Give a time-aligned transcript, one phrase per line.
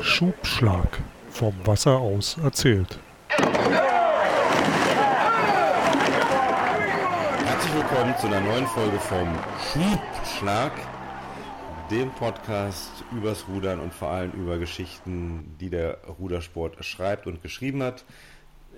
[0.00, 0.98] Schubschlag.
[1.30, 2.98] Vom Wasser aus erzählt.
[7.44, 9.28] Herzlich willkommen zu einer neuen Folge vom
[9.72, 10.72] Schubschlag,
[11.90, 17.82] dem Podcast übers Rudern und vor allem über Geschichten, die der Rudersport schreibt und geschrieben
[17.82, 18.04] hat.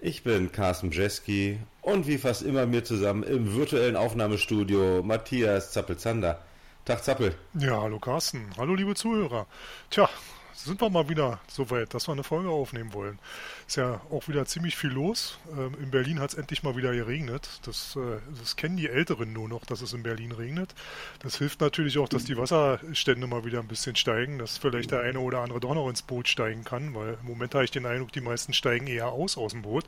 [0.03, 6.41] Ich bin Carsten Jeski und wie fast immer mir zusammen im virtuellen Aufnahmestudio Matthias Zappel-Zander.
[6.85, 7.35] Tag Zappel.
[7.55, 8.51] Ja, hallo Carsten.
[8.59, 9.47] Hallo liebe Zuhörer.
[9.89, 10.09] Tja,
[10.55, 13.19] sind wir mal wieder so weit, dass wir eine Folge aufnehmen wollen.
[13.67, 15.39] Ist ja auch wieder ziemlich viel los.
[15.57, 17.49] Ähm, in Berlin hat es endlich mal wieder geregnet.
[17.65, 20.75] Das, äh, das kennen die Älteren nur noch, dass es in Berlin regnet.
[21.21, 25.01] Das hilft natürlich auch, dass die Wasserstände mal wieder ein bisschen steigen, dass vielleicht der
[25.01, 27.87] eine oder andere doch noch ins Boot steigen kann, weil im Moment habe ich den
[27.87, 29.85] Eindruck, die meisten steigen eher aus aus dem Boot.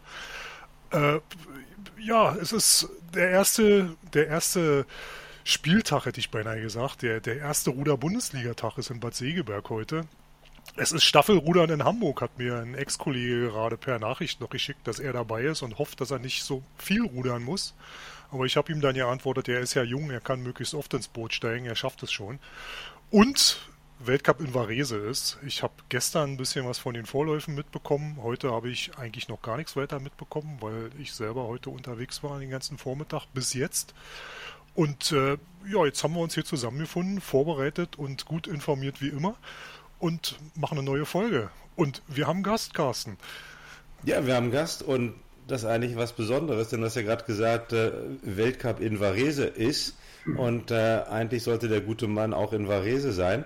[0.90, 1.20] Äh,
[1.98, 4.86] ja, es ist der erste, der erste
[5.44, 7.02] Spieltag, hätte ich beinahe gesagt.
[7.02, 10.06] Der, der erste Ruder-Bundesligatag ist in Bad Segeberg heute.
[10.76, 14.98] Es ist Staffelrudern in Hamburg, hat mir ein Ex-Kollege gerade per Nachricht noch geschickt, dass
[14.98, 17.74] er dabei ist und hofft, dass er nicht so viel rudern muss.
[18.32, 20.92] Aber ich habe ihm dann ja antwortet, er ist ja jung, er kann möglichst oft
[20.94, 22.40] ins Boot steigen, er schafft es schon.
[23.10, 23.60] Und
[24.00, 25.38] Weltcup in Varese ist.
[25.46, 28.18] Ich habe gestern ein bisschen was von den Vorläufen mitbekommen.
[28.22, 32.40] Heute habe ich eigentlich noch gar nichts weiter mitbekommen, weil ich selber heute unterwegs war
[32.40, 33.94] den ganzen Vormittag bis jetzt.
[34.74, 35.38] Und äh,
[35.70, 39.36] ja, jetzt haben wir uns hier zusammengefunden, vorbereitet und gut informiert wie immer
[39.98, 41.50] und machen eine neue Folge.
[41.76, 43.16] Und wir haben Gast, Carsten.
[44.04, 45.14] Ja, wir haben Gast und
[45.46, 49.44] das ist eigentlich was Besonderes, denn du hast ja gerade gesagt, äh, Weltcup in Varese
[49.44, 49.94] ist
[50.36, 53.44] und äh, eigentlich sollte der gute Mann auch in Varese sein.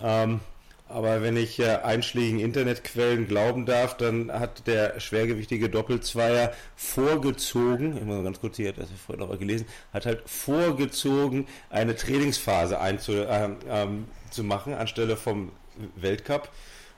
[0.00, 0.40] Ähm,
[0.88, 8.04] aber wenn ich äh, einschlägigen Internetquellen glauben darf, dann hat der schwergewichtige Doppelzweier vorgezogen, ich
[8.04, 12.78] muss ganz kurz hier, das habe ich vorhin noch gelesen, hat halt vorgezogen, eine Trainingsphase
[12.80, 14.06] einzumachen ähm,
[14.38, 15.52] ähm, anstelle vom
[15.96, 16.50] Weltcup.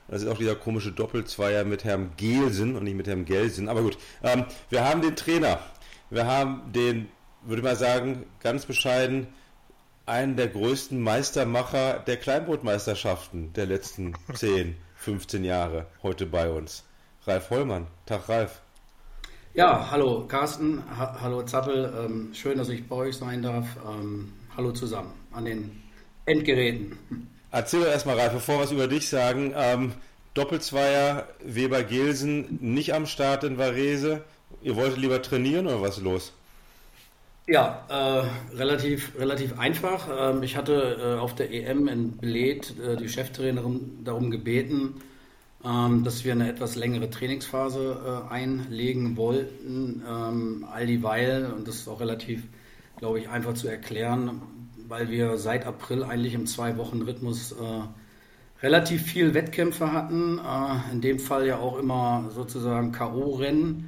[0.07, 3.67] Das ist auch dieser komische Doppelzweier mit Herrn Gelsen und nicht mit Herrn Gelsen.
[3.67, 5.59] Aber gut, ähm, wir haben den Trainer.
[6.09, 7.09] Wir haben den,
[7.43, 9.27] würde ich mal sagen, ganz bescheiden,
[10.05, 16.85] einen der größten Meistermacher der Kleinbootmeisterschaften der letzten 10, 15 Jahre heute bei uns.
[17.25, 17.87] Ralf Hollmann.
[18.05, 18.61] Tag, Ralf.
[19.53, 21.91] Ja, hallo Carsten, ha hallo Zappel.
[21.97, 23.65] Ähm, schön, dass ich bei euch sein darf.
[23.85, 25.83] Ähm, hallo zusammen an den
[26.25, 26.97] Endgeräten.
[27.51, 29.53] Erzähl doch erstmal, Ralf, bevor wir was über dich sagen.
[29.55, 29.93] Ähm,
[30.33, 34.21] Doppelzweier Weber-Gelsen nicht am Start in Varese.
[34.61, 36.33] Ihr wolltet lieber trainieren oder was ist los?
[37.47, 40.09] Ja, äh, relativ, relativ einfach.
[40.15, 44.95] Ähm, ich hatte äh, auf der EM in Bled äh, die Cheftrainerin darum gebeten,
[45.63, 50.03] ähm, dass wir eine etwas längere Trainingsphase äh, einlegen wollten.
[50.07, 52.43] Ähm, all dieweil, und das ist auch relativ,
[52.97, 54.41] glaube ich, einfach zu erklären,
[54.87, 60.39] weil wir seit April eigentlich im Zwei-Wochen-Rhythmus äh, relativ viel Wettkämpfe hatten.
[60.39, 63.85] Äh, in dem Fall ja auch immer sozusagen K.O.-Rennen,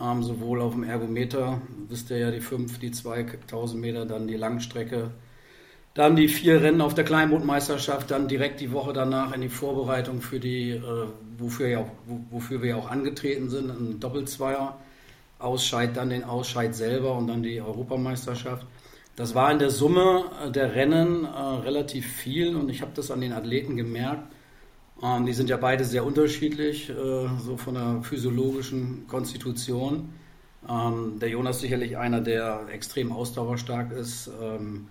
[0.00, 4.36] ähm, sowohl auf dem Ergometer, wisst ihr ja, die 5, die 2000 Meter, dann die
[4.36, 5.10] Langstrecke,
[5.94, 10.20] dann die vier Rennen auf der Kleinbootmeisterschaft, dann direkt die Woche danach in die Vorbereitung
[10.20, 11.06] für die, äh,
[11.38, 11.84] wofür, ja,
[12.30, 14.78] wofür wir ja auch angetreten sind, ein Doppelzweier.
[15.38, 18.66] Ausscheid, dann den Ausscheid selber und dann die Europameisterschaft.
[19.18, 23.10] Das war in der Summe äh, der Rennen äh, relativ viel und ich habe das
[23.10, 24.32] an den Athleten gemerkt.
[25.02, 26.94] Ähm, die sind ja beide sehr unterschiedlich, äh,
[27.40, 30.10] so von der physiologischen Konstitution.
[30.68, 34.86] Ähm, der Jonas sicherlich einer, der extrem ausdauerstark ist ähm,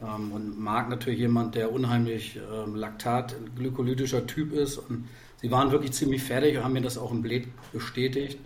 [0.00, 4.78] ähm und Marc natürlich jemand, der unheimlich ähm, laktat, glykolytischer Typ ist.
[4.78, 5.08] Und
[5.42, 8.38] sie waren wirklich ziemlich fertig und haben mir das auch im Bled bestätigt.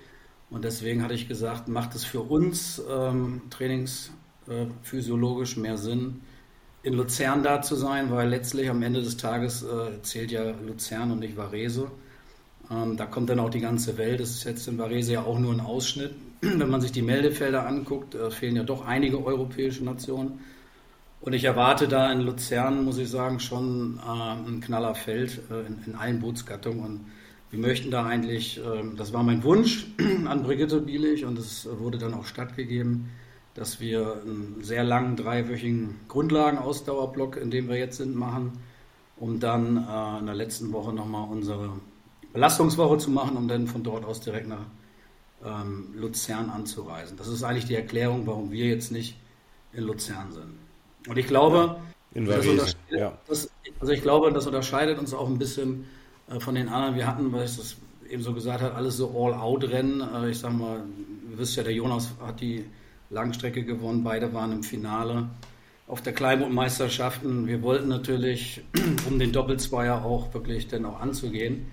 [0.49, 4.11] Und deswegen hatte ich gesagt, macht es für uns ähm, Trainings
[4.49, 6.21] äh, physiologisch mehr Sinn,
[6.83, 11.11] in Luzern da zu sein, weil letztlich am Ende des Tages äh, zählt ja Luzern
[11.11, 11.91] und nicht Varese.
[12.71, 14.21] Ähm, da kommt dann auch die ganze Welt.
[14.21, 16.13] Das ist jetzt in Varese ja auch nur ein Ausschnitt.
[16.41, 20.41] Wenn man sich die Meldefelder anguckt, äh, fehlen ja doch einige europäische Nationen.
[21.21, 25.67] Und ich erwarte da in Luzern, muss ich sagen, schon äh, ein knaller Feld äh,
[25.67, 26.85] in, in, allen Bootsgattungen.
[26.85, 27.01] Und
[27.51, 29.87] wir möchten da eigentlich, ähm, das war mein Wunsch
[30.27, 33.11] an Brigitte Bielich und es wurde dann auch stattgegeben,
[33.59, 38.53] dass wir einen sehr langen dreiwöchigen Grundlagenausdauerblock, in dem wir jetzt sind, machen,
[39.17, 41.73] um dann äh, in der letzten Woche nochmal unsere
[42.33, 44.67] Belastungswoche zu machen, um dann von dort aus direkt nach
[45.45, 47.17] ähm, Luzern anzureisen.
[47.17, 49.17] Das ist eigentlich die Erklärung, warum wir jetzt nicht
[49.73, 50.59] in Luzern sind.
[51.09, 51.77] Und ich glaube,
[52.15, 53.19] in das ja.
[53.27, 53.51] das,
[53.81, 55.87] also ich glaube, das unterscheidet uns auch ein bisschen
[56.31, 56.95] äh, von den anderen.
[56.95, 57.77] Wir hatten, weil ich das
[58.09, 60.01] eben so gesagt habe, alles so All-Out-Rennen.
[60.01, 60.85] Äh, ich sag mal,
[61.31, 62.65] ihr wisst ja, der Jonas hat die
[63.11, 65.29] Langstrecke gewonnen, beide waren im Finale.
[65.87, 67.47] auf der Kleinbootmeisterschaften.
[67.47, 68.63] Wir wollten natürlich,
[69.09, 71.67] um den Doppelzweier auch wirklich dann auch anzugehen,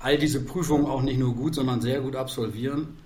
[0.00, 2.96] all diese Prüfungen auch nicht nur gut, sondern sehr gut absolvieren.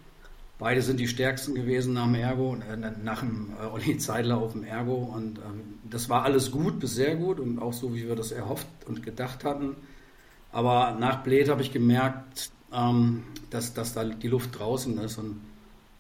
[0.59, 4.53] Beide sind die stärksten gewesen nach dem Ergo, äh, nach dem äh, Olli Zeidler auf
[4.53, 4.95] dem Ergo.
[4.95, 8.33] Und ähm, das war alles gut bis sehr gut und auch so, wie wir das
[8.33, 9.75] erhofft und gedacht hatten.
[10.53, 15.19] Aber nach Bled habe ich gemerkt, ähm, dass, dass da die Luft draußen ist.
[15.19, 15.41] Und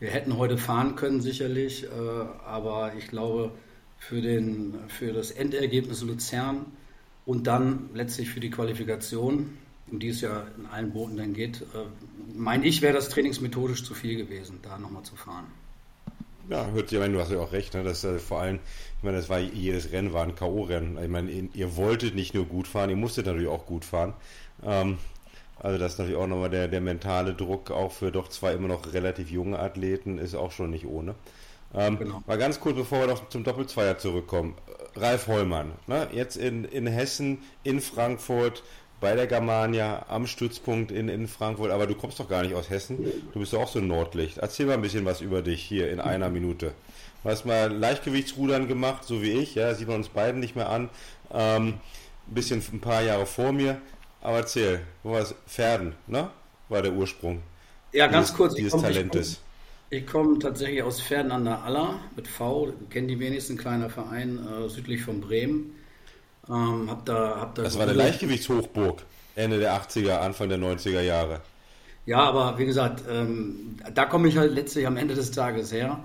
[0.00, 1.84] wir hätten heute fahren können, sicherlich.
[1.84, 1.88] Äh,
[2.46, 3.52] aber ich glaube,
[3.98, 6.66] für, den, für das Endergebnis Luzern
[7.26, 9.56] und dann letztlich für die Qualifikation
[9.90, 11.86] um die es ja in allen Booten dann geht, äh,
[12.34, 15.46] meine ich, wäre das trainingsmethodisch zu viel gewesen, da nochmal zu fahren.
[16.48, 17.84] Ja, hört sich, ich meine, du hast ja auch recht, ne?
[17.84, 18.58] dass äh, vor allem,
[18.98, 21.02] ich meine, das war jedes Rennen war ein K.O.-Rennen.
[21.02, 24.14] Ich meine, ihr wolltet nicht nur gut fahren, ihr musstet natürlich auch gut fahren.
[24.62, 24.98] Ähm,
[25.64, 28.68] also das ist natürlich auch nochmal der, der mentale Druck, auch für doch zwei immer
[28.68, 31.14] noch relativ junge Athleten, ist auch schon nicht ohne.
[31.74, 32.22] Ähm, genau.
[32.26, 34.54] Mal ganz kurz, bevor wir noch zum Doppelzweier zurückkommen.
[34.94, 36.06] Ralf Hollmann, ne?
[36.12, 38.62] jetzt in, in Hessen, in Frankfurt,
[39.00, 42.68] bei der Germania am Stützpunkt in, in Frankfurt, aber du kommst doch gar nicht aus
[42.68, 42.98] Hessen.
[43.32, 44.38] Du bist doch auch so ein Nordlicht.
[44.38, 46.72] Erzähl mal ein bisschen was über dich hier in einer Minute.
[47.22, 50.68] Du hast mal Leichtgewichtsrudern gemacht, so wie ich, ja, sieht man uns beiden nicht mehr
[50.68, 50.90] an.
[51.32, 51.74] Ähm,
[52.28, 53.78] ein bisschen ein paar Jahre vor mir.
[54.24, 55.34] Aber erzähl, wo war es?
[55.46, 56.30] Pferden, ne?
[56.70, 57.42] War der Ursprung.
[57.92, 58.54] Ja, ganz dieses, kurz.
[58.54, 59.40] Dieses komm, Talentes.
[59.90, 63.90] Ich komme komm tatsächlich aus Pferden an der Aller mit V, kennen die wenigsten, kleiner
[63.90, 65.74] Verein äh, südlich von Bremen.
[66.48, 69.02] Ähm, hab da, hab da das war eine Leichtgewichtshochburg
[69.36, 71.40] Ende der 80er, Anfang der 90er Jahre.
[72.06, 76.02] Ja, aber wie gesagt, ähm, da komme ich halt letztlich am Ende des Tages her.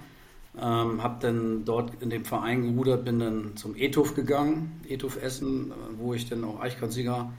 [0.62, 5.72] Ähm, habe dann dort in dem Verein gerudert, bin dann zum ETUF gegangen, ETUF Essen,
[5.98, 7.32] wo ich dann auch Eichkranzsieger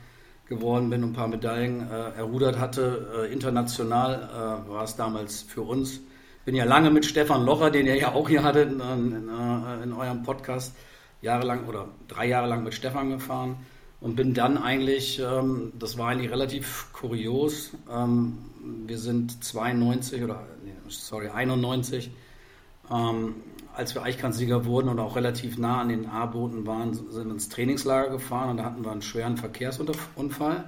[0.51, 3.09] geworden bin und ein paar Medaillen äh, errudert hatte.
[3.25, 4.29] Äh, international
[4.67, 6.01] äh, war es damals für uns.
[6.45, 9.83] Bin ja lange mit Stefan Locher, den ihr ja auch hier hattet in, in, äh,
[9.85, 10.75] in eurem Podcast,
[11.23, 13.57] jahrelang oder drei Jahre lang mit Stefan gefahren
[14.01, 18.39] und bin dann eigentlich, ähm, das war eigentlich relativ kurios, ähm,
[18.87, 22.11] wir sind 92 oder, nee, sorry, 91,
[22.91, 23.37] ähm,
[23.75, 27.49] als wir Eichkranzsieger wurden und auch relativ nah an den A-Booten waren, sind wir ins
[27.49, 30.65] Trainingslager gefahren und da hatten wir einen schweren Verkehrsunfall.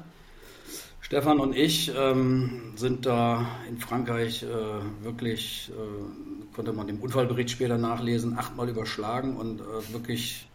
[1.01, 7.51] Stefan und ich ähm, sind da in Frankreich äh, wirklich, äh, konnte man dem Unfallbericht
[7.51, 10.49] später nachlesen, achtmal überschlagen und äh, wirklich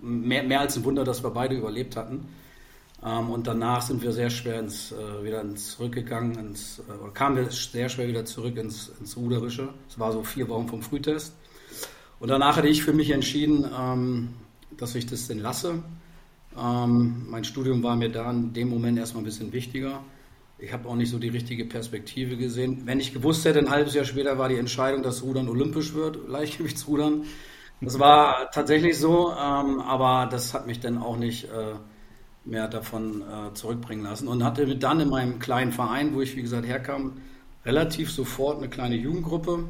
[0.00, 2.28] mehr, mehr als ein Wunder, dass wir beide überlebt hatten.
[3.04, 7.50] Ähm, und danach sind wir sehr schwer ins, äh, wieder zurückgegangen, ins, äh, kamen wir
[7.50, 9.68] sehr schwer wieder zurück ins, ins Ruderische.
[9.88, 11.34] Es war so vier Wochen vom Frühtest.
[12.20, 14.28] Und danach hatte ich für mich entschieden, ähm,
[14.76, 15.82] dass ich das denn lasse
[16.58, 20.00] ähm, mein Studium war mir da in dem Moment erstmal ein bisschen wichtiger.
[20.58, 22.82] Ich habe auch nicht so die richtige Perspektive gesehen.
[22.84, 26.28] Wenn ich gewusst hätte, ein halbes Jahr später war die Entscheidung, dass Rudern olympisch wird,
[26.28, 27.24] Leichtgewichtsrudern.
[27.80, 31.74] Das war tatsächlich so, ähm, aber das hat mich dann auch nicht äh,
[32.44, 36.42] mehr davon äh, zurückbringen lassen und hatte dann in meinem kleinen Verein, wo ich wie
[36.42, 37.18] gesagt herkam,
[37.64, 39.64] relativ sofort eine kleine Jugendgruppe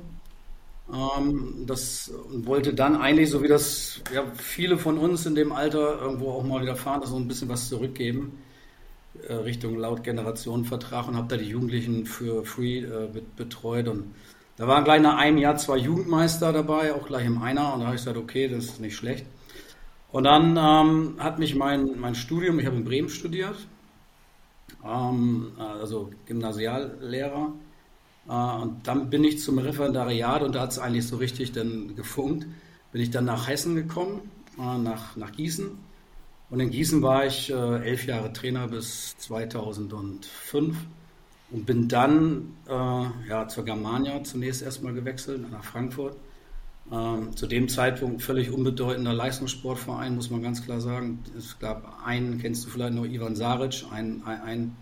[0.93, 6.00] ähm, das wollte dann eigentlich, so wie das ja, viele von uns in dem Alter
[6.00, 8.38] irgendwo auch mal wieder fahren, so ein bisschen was zurückgeben
[9.26, 13.88] äh, Richtung laut Generationenvertrag und habe da die Jugendlichen für Free äh, betreut.
[13.88, 14.14] Und
[14.56, 17.75] da waren gleich nach einem Jahr zwei Jugendmeister dabei, auch gleich im Einer.
[17.75, 19.26] Und da habe ich gesagt, okay, das ist nicht schlecht.
[20.11, 23.56] Und dann ähm, hat mich mein, mein Studium, ich habe in Bremen studiert,
[24.84, 27.53] ähm, also Gymnasiallehrer,
[28.29, 32.47] und dann bin ich zum Referendariat und da hat es eigentlich so richtig dann gefunkt.
[32.93, 34.20] Bin ich dann nach Hessen gekommen,
[34.58, 35.70] äh, nach, nach Gießen.
[36.51, 40.77] Und in Gießen war ich äh, elf Jahre Trainer bis 2005
[41.51, 46.17] und bin dann äh, ja, zur Germania zunächst erstmal gewechselt nach Frankfurt.
[46.91, 51.23] Ähm, zu dem Zeitpunkt völlig unbedeutender Leistungssportverein, muss man ganz klar sagen.
[51.37, 54.77] Es gab einen, kennst du vielleicht noch, Ivan Saric, ein, ein, ein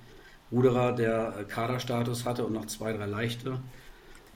[0.52, 3.60] Ruderer, der äh, Kaderstatus hatte und noch zwei, drei leichte.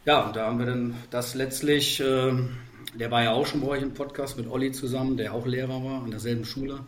[0.05, 2.33] Ja, und da haben wir dann das letztlich, äh,
[2.99, 5.85] der war ja auch schon bei euch im Podcast mit Olli zusammen, der auch Lehrer
[5.85, 6.81] war an derselben Schule,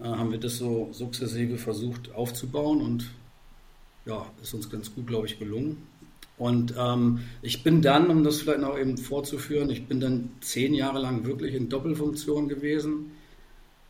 [0.00, 3.10] äh, haben wir das so sukzessive versucht aufzubauen und
[4.06, 5.86] ja, ist uns ganz gut, glaube ich, gelungen.
[6.38, 10.72] Und ähm, ich bin dann, um das vielleicht noch eben vorzuführen, ich bin dann zehn
[10.72, 13.10] Jahre lang wirklich in Doppelfunktion gewesen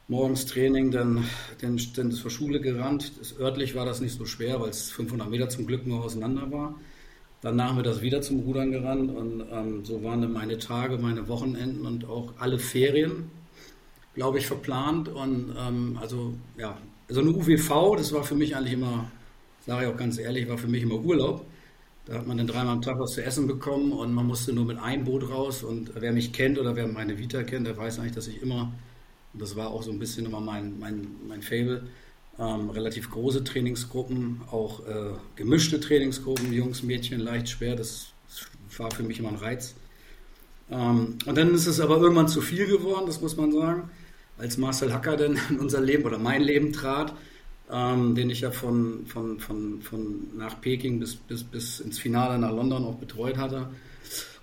[0.08, 1.24] morgens Training, dann,
[1.60, 3.12] dann, dann zur Schule gerannt.
[3.18, 6.50] Das, örtlich war das nicht so schwer, weil es 500 Meter zum Glück nur auseinander
[6.50, 6.74] war.
[7.40, 10.98] Danach haben wir das wieder zum Rudern gerannt und ähm, so waren dann meine Tage,
[10.98, 13.30] meine Wochenenden und auch alle Ferien,
[14.14, 15.08] glaube ich, verplant.
[15.08, 19.10] Und ähm, also ja, also eine UWV, das war für mich eigentlich immer,
[19.64, 21.44] sage ich auch ganz ehrlich, war für mich immer Urlaub.
[22.06, 24.64] Da hat man dann dreimal am Tag was zu essen bekommen und man musste nur
[24.64, 25.62] mit einem Boot raus.
[25.62, 28.72] Und wer mich kennt oder wer meine Vita kennt, der weiß eigentlich, dass ich immer
[29.38, 31.84] Und das war auch so ein bisschen immer mein, mein, mein Fable.
[32.40, 37.76] Ähm, relativ große Trainingsgruppen, auch äh, gemischte Trainingsgruppen, Jungs, Mädchen, leicht, schwer.
[37.76, 38.08] Das
[38.78, 39.76] war für mich immer ein Reiz.
[40.72, 43.90] Ähm, und dann ist es aber irgendwann zu viel geworden, das muss man sagen.
[44.38, 47.14] Als Marcel Hacker dann in unser Leben oder mein Leben trat,
[47.70, 52.40] ähm, den ich ja von, von, von, von nach Peking bis, bis, bis ins Finale
[52.40, 53.68] nach London auch betreut hatte.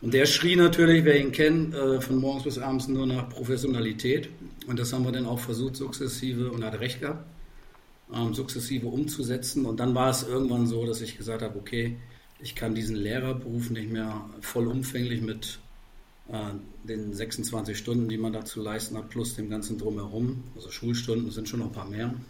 [0.02, 4.30] Und der schrie natürlich, wer ihn kennt, äh, von morgens bis abends nur nach Professionalität.
[4.68, 7.26] Und das haben wir dann auch versucht, sukzessive, und er hat recht gehabt,
[8.14, 9.66] ähm, sukzessive umzusetzen.
[9.66, 11.98] Und dann war es irgendwann so, dass ich gesagt habe, okay,
[12.40, 15.60] ich kann diesen Lehrerberuf nicht mehr vollumfänglich mit
[16.28, 16.52] äh,
[16.88, 21.48] den 26 Stunden, die man dazu leisten hat, plus dem ganzen Drumherum, also Schulstunden sind
[21.48, 22.14] schon noch ein paar mehr.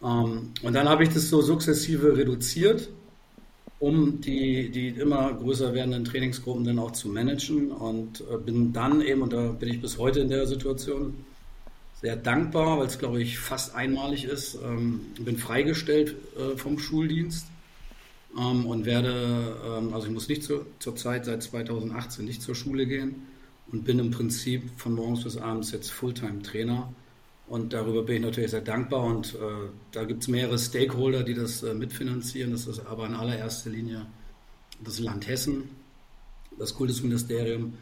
[0.00, 2.88] Ähm, und dann habe ich das so sukzessive reduziert,
[3.80, 9.00] um die, die immer größer werdenden Trainingsgruppen dann auch zu managen und äh, bin dann
[9.00, 11.14] eben, und da bin ich bis heute in der Situation,
[12.00, 14.56] sehr dankbar, weil es, glaube ich, fast einmalig ist.
[14.64, 17.46] Ähm, bin freigestellt äh, vom Schuldienst
[18.38, 22.54] ähm, und werde, ähm, also ich muss nicht zu, zur Zeit seit 2018 nicht zur
[22.54, 23.26] Schule gehen
[23.72, 26.92] und bin im Prinzip von morgens bis abends jetzt Fulltime-Trainer.
[27.48, 29.04] Und darüber bin ich natürlich sehr dankbar.
[29.04, 29.38] Und äh,
[29.92, 32.52] da gibt es mehrere Stakeholder, die das äh, mitfinanzieren.
[32.52, 34.06] Das ist aber in allererster Linie
[34.84, 35.70] das Land Hessen,
[36.58, 37.74] das Kultusministerium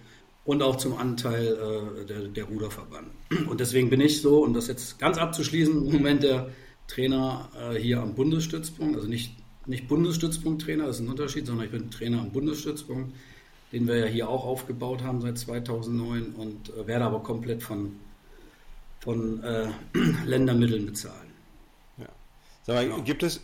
[0.44, 3.08] und auch zum Anteil äh, der, der, Ruderverband.
[3.48, 6.50] Und deswegen bin ich so, um das jetzt ganz abzuschließen, im Moment der
[6.86, 9.32] Trainer äh, hier am Bundesstützpunkt, also nicht
[9.66, 13.14] nicht Bundesstützpunkttrainer, das ist ein Unterschied, sondern ich bin Trainer am Bundesstützpunkt,
[13.72, 17.96] den wir ja hier auch aufgebaut haben seit 2009 und äh, werde aber komplett von,
[19.06, 19.68] von äh,
[20.26, 21.30] Ländermitteln bezahlen.
[21.96, 22.08] Ja.
[22.64, 23.02] Sag mal, genau.
[23.02, 23.40] gibt es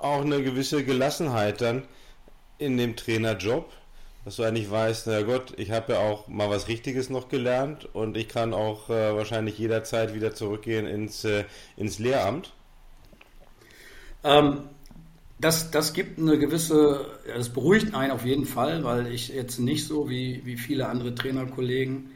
[0.00, 1.84] auch eine gewisse Gelassenheit dann
[2.58, 3.72] in dem Trainerjob,
[4.24, 7.88] dass du eigentlich weißt, na Gott, ich habe ja auch mal was Richtiges noch gelernt
[7.94, 11.44] und ich kann auch äh, wahrscheinlich jederzeit wieder zurückgehen ins, äh,
[11.76, 12.52] ins Lehramt?
[14.24, 14.62] Ähm,
[15.38, 19.86] das, das gibt eine gewisse, das beruhigt einen auf jeden Fall, weil ich jetzt nicht
[19.86, 22.10] so wie, wie viele andere Trainerkollegen,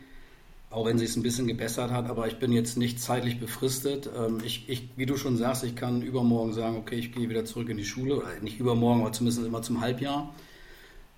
[0.71, 4.09] auch wenn sie es ein bisschen gebessert hat, aber ich bin jetzt nicht zeitlich befristet.
[4.17, 7.45] Ähm, ich, ich, wie du schon sagst, ich kann übermorgen sagen, okay, ich gehe wieder
[7.45, 10.35] zurück in die Schule, oder nicht übermorgen, aber zumindest immer zum Halbjahr.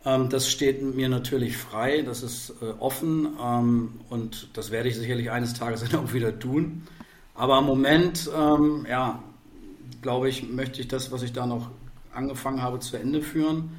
[0.04, 4.97] Ähm, das steht mir natürlich frei, das ist äh, offen ähm, und das werde ich
[4.97, 6.83] sicherlich eines Tages dann auch wieder tun.
[7.35, 8.28] Aber im Moment,
[8.87, 9.23] ja,
[10.02, 11.71] glaube ich, möchte ich das, was ich da noch
[12.12, 13.71] angefangen habe, zu Ende führen.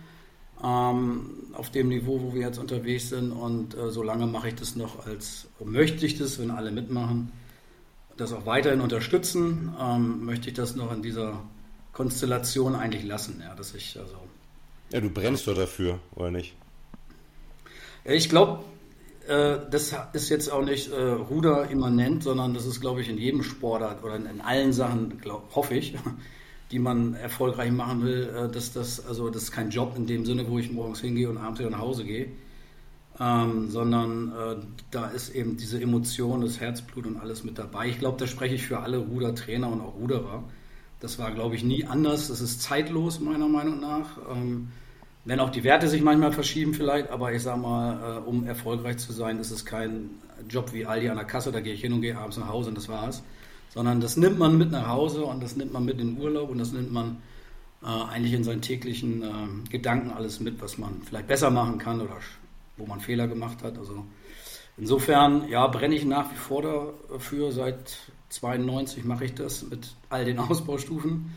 [0.64, 3.32] Ähm, auf dem Niveau, wo wir jetzt unterwegs sind.
[3.32, 7.32] Und äh, solange mache ich das noch als, möchte ich das, wenn alle mitmachen,
[8.18, 11.42] das auch weiterhin unterstützen, ähm, möchte ich das noch in dieser
[11.94, 13.42] Konstellation eigentlich lassen.
[13.44, 14.16] Ja, dass ich, also,
[14.92, 16.56] ja du brennst doch dafür, oder nicht?
[18.04, 18.64] Ich glaube,
[19.28, 23.18] äh, das ist jetzt auch nicht äh, Ruder immanent, sondern das ist, glaube ich, in
[23.18, 25.96] jedem Sportart oder in, in allen Sachen, glaub, hoffe ich,
[26.72, 30.26] die man erfolgreich machen will, äh, dass das, also das ist kein Job in dem
[30.26, 32.28] Sinne, wo ich morgens hingehe und abends wieder nach Hause gehe,
[33.20, 34.56] ähm, sondern äh,
[34.90, 37.88] da ist eben diese Emotion, das Herzblut und alles mit dabei.
[37.88, 40.44] Ich glaube, da spreche ich für alle Rudertrainer und auch Ruderer.
[41.02, 42.30] Das war, glaube ich, nie anders.
[42.30, 44.18] Das ist zeitlos, meiner Meinung nach.
[44.32, 44.70] Ähm,
[45.26, 48.98] wenn auch die Werte sich manchmal verschieben vielleicht, aber ich sage mal, äh, um erfolgreich
[48.98, 50.10] zu sein, ist es kein
[50.50, 52.70] Job wie Aldi an der Kasse, da gehe ich hin und gehe abends nach Hause
[52.70, 53.22] und das war's
[53.74, 56.50] sondern das nimmt man mit nach Hause und das nimmt man mit in den Urlaub
[56.50, 57.22] und das nimmt man
[57.82, 62.02] äh, eigentlich in seinen täglichen äh, Gedanken alles mit, was man vielleicht besser machen kann
[62.02, 62.18] oder
[62.78, 63.78] wo man Fehler gemacht hat.
[63.78, 64.06] Also
[64.78, 66.62] insofern, ja, brenne ich nach wie vor
[67.10, 67.52] dafür.
[67.52, 67.98] Seit
[68.30, 71.34] 92 mache ich das mit all den Ausbaustufen.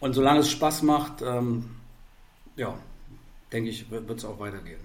[0.00, 1.70] Und solange es Spaß macht, ähm,
[2.56, 2.78] ja,
[3.52, 4.80] denke ich, wird es auch weitergehen.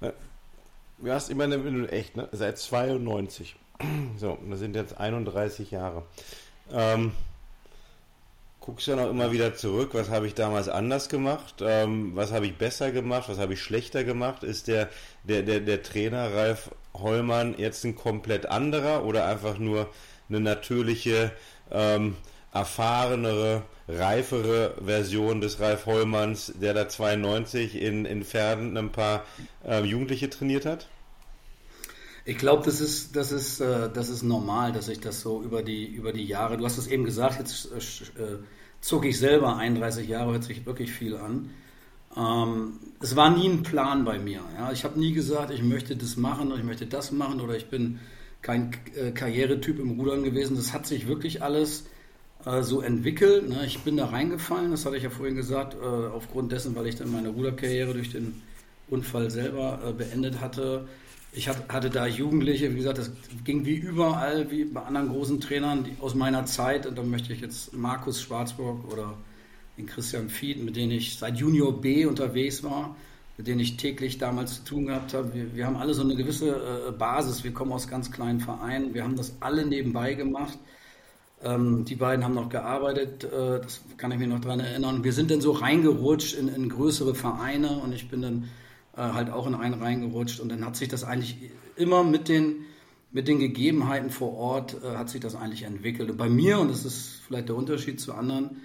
[0.00, 2.28] Du hast immer eine, echt, ne?
[2.32, 3.56] Seit 92.
[4.16, 6.04] So, das sind jetzt 31 Jahre.
[6.72, 7.12] Ähm,
[8.60, 12.46] guckst ja noch immer wieder zurück, was habe ich damals anders gemacht, ähm, was habe
[12.46, 14.88] ich besser gemacht, was habe ich schlechter gemacht, ist der,
[15.24, 19.88] der, der, der Trainer Ralf Hollmann jetzt ein komplett anderer oder einfach nur
[20.28, 21.32] eine natürliche,
[21.72, 22.16] ähm,
[22.52, 29.24] erfahrenere, reifere Version des Ralf Hollmanns, der da 92 in, in Pferden ein paar
[29.66, 30.86] äh, Jugendliche trainiert hat?
[32.24, 35.62] Ich glaube, das ist, das, ist, äh, das ist normal, dass ich das so über
[35.62, 38.38] die, über die Jahre, du hast es eben gesagt, jetzt äh, äh
[38.80, 41.50] zog ich selber 31 Jahre, hört sich wirklich viel an.
[42.16, 44.40] Ähm, es war nie ein Plan bei mir.
[44.72, 47.66] Ich habe nie gesagt, ich möchte das machen oder ich möchte das machen oder ich
[47.66, 48.00] bin
[48.40, 50.56] kein äh, Karrieretyp im Rudern gewesen.
[50.56, 51.84] Das hat sich wirklich alles
[52.62, 53.48] so entwickelt.
[53.48, 53.64] Ne?
[53.66, 57.12] Ich bin da reingefallen, das hatte ich ja vorhin gesagt, aufgrund dessen, weil ich dann
[57.12, 58.42] meine Ruderkarriere durch den
[58.90, 60.88] Unfall selber beendet hatte
[61.34, 63.10] ich hatte da Jugendliche, wie gesagt, das
[63.44, 66.86] ging wie überall, wie bei anderen großen Trainern aus meiner Zeit.
[66.86, 69.14] Und da möchte ich jetzt Markus Schwarzburg oder
[69.78, 72.94] den Christian Fied, mit denen ich seit Junior B unterwegs war,
[73.38, 75.32] mit denen ich täglich damals zu tun gehabt habe.
[75.32, 77.42] Wir, wir haben alle so eine gewisse äh, Basis.
[77.44, 78.92] Wir kommen aus ganz kleinen Vereinen.
[78.92, 80.58] Wir haben das alle nebenbei gemacht.
[81.42, 85.02] Ähm, die beiden haben noch gearbeitet, äh, das kann ich mich noch daran erinnern.
[85.02, 88.50] Wir sind dann so reingerutscht in, in größere Vereine und ich bin dann
[88.96, 92.64] äh, halt auch in einen reingerutscht und dann hat sich das eigentlich immer mit den,
[93.10, 96.10] mit den Gegebenheiten vor Ort äh, hat sich das eigentlich entwickelt.
[96.10, 98.62] Und bei mir, und das ist vielleicht der Unterschied zu anderen,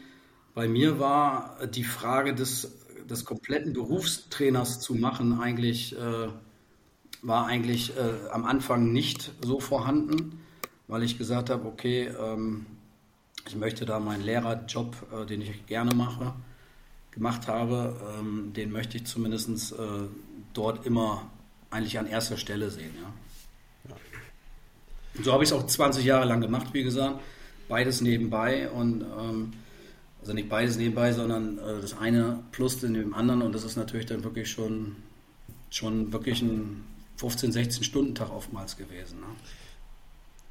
[0.54, 2.72] bei mir war die Frage des,
[3.10, 6.30] des kompletten Berufstrainers zu machen eigentlich, äh,
[7.22, 10.40] war eigentlich äh, am Anfang nicht so vorhanden,
[10.88, 12.66] weil ich gesagt habe, okay, ähm,
[13.48, 16.34] ich möchte da meinen Lehrerjob, äh, den ich gerne mache,
[17.18, 19.76] gemacht habe, ähm, den möchte ich zumindest äh,
[20.54, 21.30] dort immer
[21.72, 22.92] eigentlich an erster Stelle sehen.
[23.02, 23.90] Ja.
[23.90, 25.24] ja.
[25.24, 27.20] So habe ich es auch 20 Jahre lang gemacht, wie gesagt,
[27.68, 29.54] beides nebenbei und ähm,
[30.22, 34.06] also nicht beides nebenbei, sondern äh, das eine plus dem anderen und das ist natürlich
[34.06, 34.96] dann wirklich schon,
[35.70, 36.84] schon wirklich ein
[37.18, 39.20] 15, 16 Stunden Tag oftmals gewesen.
[39.20, 39.26] Ne?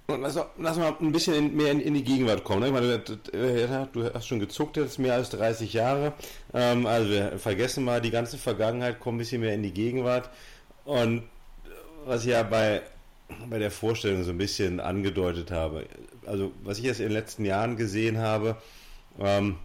[0.08, 2.60] Lass, lass mal ein bisschen mehr in, in, die Gegenwart kommen.
[2.60, 2.70] Ne?
[2.70, 6.12] Meine, du hast schon gezuckt jetzt mehr als 30 Jahre.
[6.54, 10.30] Ähm, also wir vergessen mal die ganze Vergangenheit, kommen ein bisschen mehr in die Gegenwart.
[10.84, 11.24] Und
[12.04, 12.82] was ich ja bei,
[13.50, 15.86] bei der Vorstellung so ein bisschen angedeutet habe,
[16.24, 18.56] also was ich jetzt in den letzten Jahren gesehen habe,
[19.18, 19.56] ähm,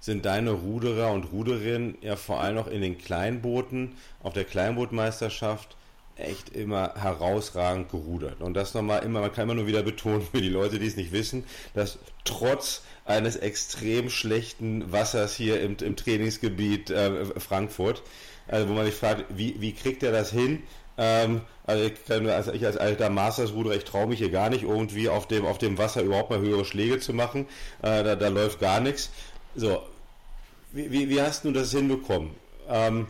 [0.00, 5.76] sind deine Ruderer und Ruderinnen ja vor allem noch in den Kleinbooten auf der Kleinbootmeisterschaft
[6.18, 8.40] echt immer herausragend gerudert.
[8.40, 10.96] Und das nochmal immer, man kann immer nur wieder betonen für die Leute, die es
[10.96, 11.44] nicht wissen,
[11.74, 18.02] dass trotz eines extrem schlechten Wassers hier im, im Trainingsgebiet äh, Frankfurt,
[18.46, 20.62] also wo man sich fragt, wie, wie kriegt er das hin?
[20.98, 24.64] Ähm, also ich, kann, also ich als alter Masters-Ruderer, ich traue mich hier gar nicht
[24.64, 27.46] irgendwie auf dem, auf dem Wasser überhaupt mal höhere Schläge zu machen.
[27.82, 29.10] Äh, da, da läuft gar nichts.
[29.54, 29.82] So,
[30.72, 32.30] wie, wie, wie hast du das hinbekommen?
[32.68, 33.06] Ähm,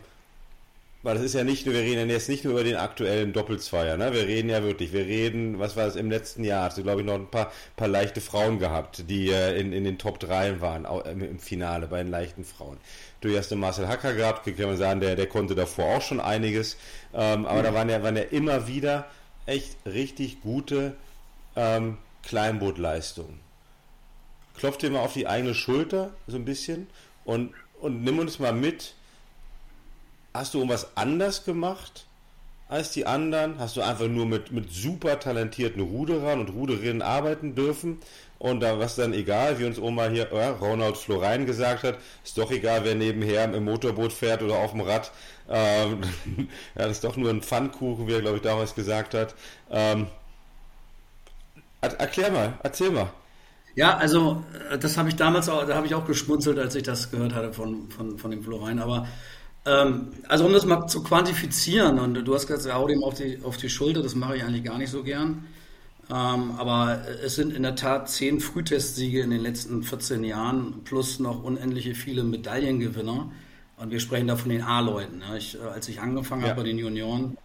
[1.01, 3.31] weil das ist ja nicht nur, wir reden ja jetzt nicht nur über den aktuellen
[3.31, 4.13] Doppelzweier, ne?
[4.13, 7.01] Wir reden ja wirklich, wir reden, was war es im letzten Jahr, hast du glaube
[7.01, 10.59] ich noch ein paar, paar leichte Frauen gehabt, die äh, in, in den Top 3
[10.59, 12.77] waren, auch, äh, im Finale bei den leichten Frauen.
[13.21, 16.19] Du hast den Marcel Hacker gehabt, kann man sagen, der, der konnte davor auch schon
[16.19, 16.75] einiges,
[17.13, 17.63] ähm, aber mhm.
[17.63, 19.07] da waren ja, waren ja immer wieder
[19.45, 20.95] echt richtig gute
[21.55, 23.39] ähm, Kleinbootleistungen.
[24.57, 26.87] Klopf dir mal auf die eigene Schulter, so ein bisschen,
[27.23, 28.95] und, und nimm uns mal mit,
[30.33, 32.05] hast du irgendwas anders gemacht
[32.67, 33.59] als die anderen?
[33.59, 37.99] Hast du einfach nur mit, mit super talentierten Ruderern und Ruderinnen arbeiten dürfen?
[38.37, 42.37] Und da was dann egal, wie uns Oma hier, äh, Ronald Florein gesagt hat, ist
[42.37, 45.11] doch egal, wer nebenher im Motorboot fährt oder auf dem Rad.
[45.49, 46.01] Ähm,
[46.75, 49.35] ja, das ist doch nur ein Pfannkuchen, wie er, glaube ich, damals gesagt hat.
[49.69, 50.07] Ähm,
[51.81, 53.11] erklär mal, erzähl mal.
[53.75, 56.83] Ja, also äh, das habe ich damals auch, da habe ich auch geschmunzelt, als ich
[56.83, 58.79] das gehört hatte von, von, von dem Florein.
[58.79, 59.07] Aber
[59.65, 63.57] also um das mal zu quantifizieren, und du hast gesagt, hau dem auf die, auf
[63.57, 65.45] die Schulter, das mache ich eigentlich gar nicht so gern.
[66.09, 71.19] Ähm, aber es sind in der Tat zehn Frühtestsiege in den letzten 14 Jahren plus
[71.19, 73.31] noch unendliche viele Medaillengewinner.
[73.77, 75.19] Und wir sprechen da von den A-Leuten.
[75.19, 75.37] Ne?
[75.37, 76.49] Äh, als ich angefangen ja.
[76.49, 77.37] habe bei den Junioren,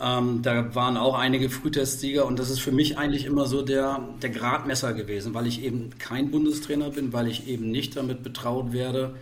[0.00, 4.00] ähm, da waren auch einige Frühtestsieger und das ist für mich eigentlich immer so der,
[4.22, 8.72] der Gradmesser gewesen, weil ich eben kein Bundestrainer bin, weil ich eben nicht damit betraut
[8.72, 9.16] werde,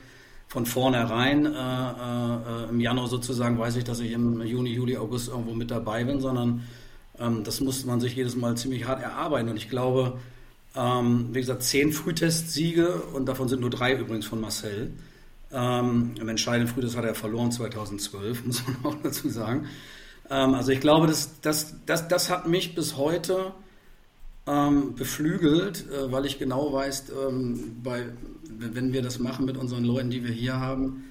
[0.48, 5.28] von vornherein äh, äh, im Januar sozusagen weiß ich, dass ich im Juni, Juli, August
[5.28, 6.62] irgendwo mit dabei bin, sondern
[7.18, 9.48] ähm, das muss man sich jedes Mal ziemlich hart erarbeiten.
[9.48, 10.18] Und ich glaube,
[10.76, 14.92] ähm, wie gesagt, zehn Frühtestsiege und davon sind nur drei übrigens von Marcel.
[15.52, 19.66] Ähm, Im entscheidenden Frühtest hat er verloren 2012, muss man auch dazu sagen.
[20.30, 23.52] Ähm, also ich glaube, das, das, das, das hat mich bis heute
[24.46, 28.06] ähm, beflügelt, äh, weil ich genau weiß, ähm, bei
[28.58, 31.04] wenn wir das machen mit unseren Leuten, die wir hier haben,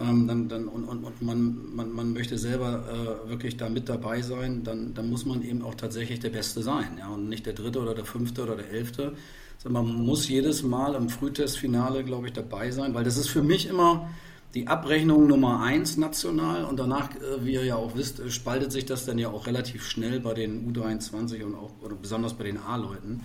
[0.00, 2.84] ähm, dann, dann, und, und, und man, man, man möchte selber
[3.24, 6.62] äh, wirklich da mit dabei sein, dann, dann muss man eben auch tatsächlich der Beste
[6.62, 6.98] sein.
[6.98, 7.08] Ja?
[7.08, 9.14] Und nicht der Dritte oder der Fünfte oder der Elfte.
[9.58, 13.42] Sondern man muss jedes Mal im Frühtestfinale, glaube ich, dabei sein, weil das ist für
[13.42, 14.08] mich immer
[14.54, 18.72] die Abrechnung Nummer eins national und danach, äh, wie ihr ja auch wisst, äh, spaltet
[18.72, 22.44] sich das dann ja auch relativ schnell bei den U23 und auch oder besonders bei
[22.44, 23.22] den A-Leuten.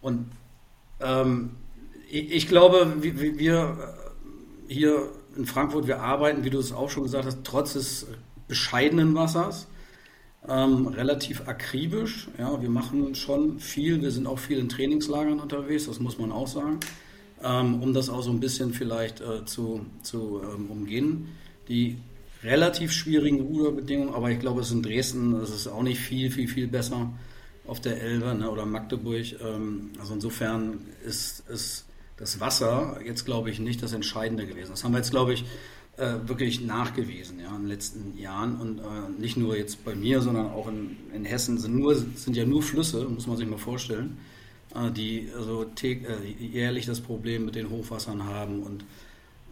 [0.00, 0.26] Und
[1.00, 1.50] ähm,
[2.08, 3.76] ich glaube, wir
[4.68, 8.06] äh, hier in Frankfurt, wir arbeiten, wie du es auch schon gesagt hast, trotz des
[8.48, 9.66] bescheidenen Wassers,
[10.48, 12.28] ähm, relativ akribisch.
[12.38, 16.32] Ja, wir machen schon viel, wir sind auch viel in Trainingslagern unterwegs, das muss man
[16.32, 16.80] auch sagen,
[17.42, 21.28] ähm, um das auch so ein bisschen vielleicht äh, zu, zu ähm, umgehen.
[21.68, 21.98] Die
[22.42, 26.30] relativ schwierigen Ruderbedingungen, aber ich glaube, es ist in Dresden, das ist auch nicht viel,
[26.30, 27.10] viel, viel besser
[27.66, 29.24] auf der Elbe ne, oder Magdeburg.
[29.42, 31.85] Ähm, also insofern ist, ist
[32.16, 34.70] das Wasser jetzt, glaube ich, nicht das Entscheidende gewesen.
[34.70, 35.44] Das haben wir jetzt, glaube ich,
[35.96, 38.60] äh, wirklich nachgewiesen ja, in den letzten Jahren.
[38.60, 38.82] Und äh,
[39.18, 42.62] nicht nur jetzt bei mir, sondern auch in, in Hessen sind, nur, sind ja nur
[42.62, 44.18] Flüsse, muss man sich mal vorstellen,
[44.74, 48.84] äh, die also äh, jährlich das Problem mit den Hochwassern haben und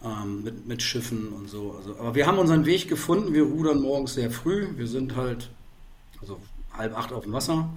[0.03, 1.73] ähm, mit, mit Schiffen und so.
[1.73, 3.33] Also, aber wir haben unseren Weg gefunden.
[3.33, 4.67] Wir rudern morgens sehr früh.
[4.75, 5.49] Wir sind halt
[6.21, 6.39] also
[6.73, 7.69] halb acht auf dem Wasser.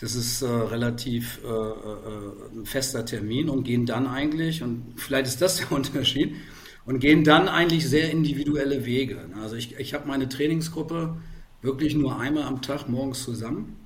[0.00, 5.26] Das ist äh, relativ äh, äh, ein fester Termin und gehen dann eigentlich, und vielleicht
[5.26, 6.34] ist das der Unterschied,
[6.86, 9.28] und gehen dann eigentlich sehr individuelle Wege.
[9.40, 11.16] Also ich, ich habe meine Trainingsgruppe
[11.60, 13.76] wirklich nur einmal am Tag morgens zusammen.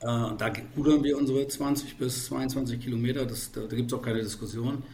[0.00, 4.02] Äh, da rudern wir unsere 20 bis 22 Kilometer, das, da, da gibt es auch
[4.02, 4.84] keine Diskussion.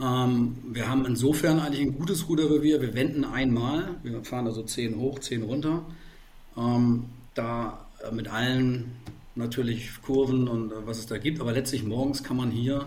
[0.00, 2.82] Ähm, wir haben insofern eigentlich ein gutes Ruderrevier.
[2.82, 5.86] Wir wenden einmal, wir fahren also 10 hoch, 10 runter.
[6.56, 7.04] Ähm,
[7.34, 8.92] da mit allen
[9.36, 12.86] natürlich Kurven und äh, was es da gibt, aber letztlich morgens kann man hier,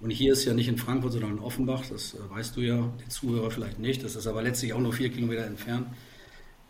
[0.00, 2.92] und hier ist ja nicht in Frankfurt, sondern in Offenbach, das äh, weißt du ja,
[3.04, 5.86] die Zuhörer vielleicht nicht, das ist aber letztlich auch nur vier Kilometer entfernt.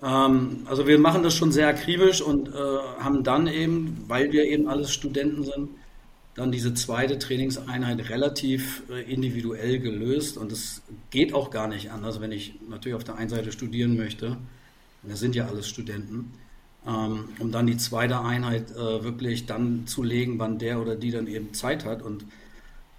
[0.03, 4.45] Ähm, also wir machen das schon sehr akribisch und äh, haben dann eben, weil wir
[4.45, 5.71] eben alles Studenten sind,
[6.35, 10.39] dann diese zweite Trainingseinheit relativ individuell gelöst.
[10.39, 10.81] Und es
[11.11, 14.39] geht auch gar nicht anders, wenn ich natürlich auf der einen Seite studieren möchte,
[15.03, 16.33] wir sind ja alles Studenten,
[16.87, 21.11] ähm, um dann die zweite Einheit äh, wirklich dann zu legen, wann der oder die
[21.11, 22.25] dann eben Zeit hat und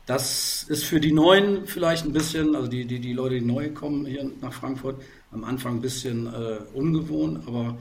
[0.06, 3.70] das ist für die Neuen vielleicht ein bisschen, also die, die, die Leute, die neu
[3.70, 7.78] kommen hier nach Frankfurt, am Anfang ein bisschen äh, ungewohnt, aber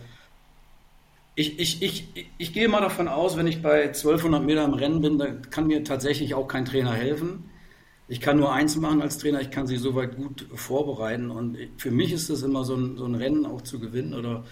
[1.35, 5.01] ich, ich, ich, ich gehe mal davon aus, wenn ich bei 1200 Meter im Rennen
[5.01, 7.45] bin, da kann mir tatsächlich auch kein Trainer helfen.
[8.09, 11.31] Ich kann nur eins machen als Trainer, ich kann sie soweit gut vorbereiten.
[11.31, 14.45] Und für mich ist es immer so ein, so ein Rennen auch zu gewinnen oder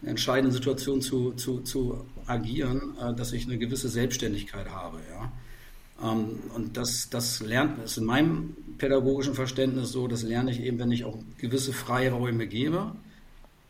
[0.00, 4.98] eine entscheidende Situation zu, zu, zu agieren, äh, dass ich eine gewisse Selbstständigkeit habe.
[5.10, 6.12] Ja?
[6.12, 10.78] Ähm, und das, das lernt, ist in meinem pädagogischen Verständnis so, das lerne ich eben,
[10.78, 12.92] wenn ich auch gewisse Freiräume gebe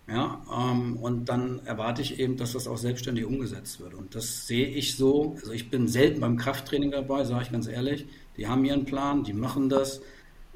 [0.09, 3.95] ja, ähm, und dann erwarte ich eben, dass das auch selbstständig umgesetzt wird.
[3.95, 5.37] Und das sehe ich so.
[5.41, 8.07] Also ich bin selten beim Krafttraining dabei, sage ich ganz ehrlich.
[8.37, 10.03] Die haben ihren Plan, die machen das.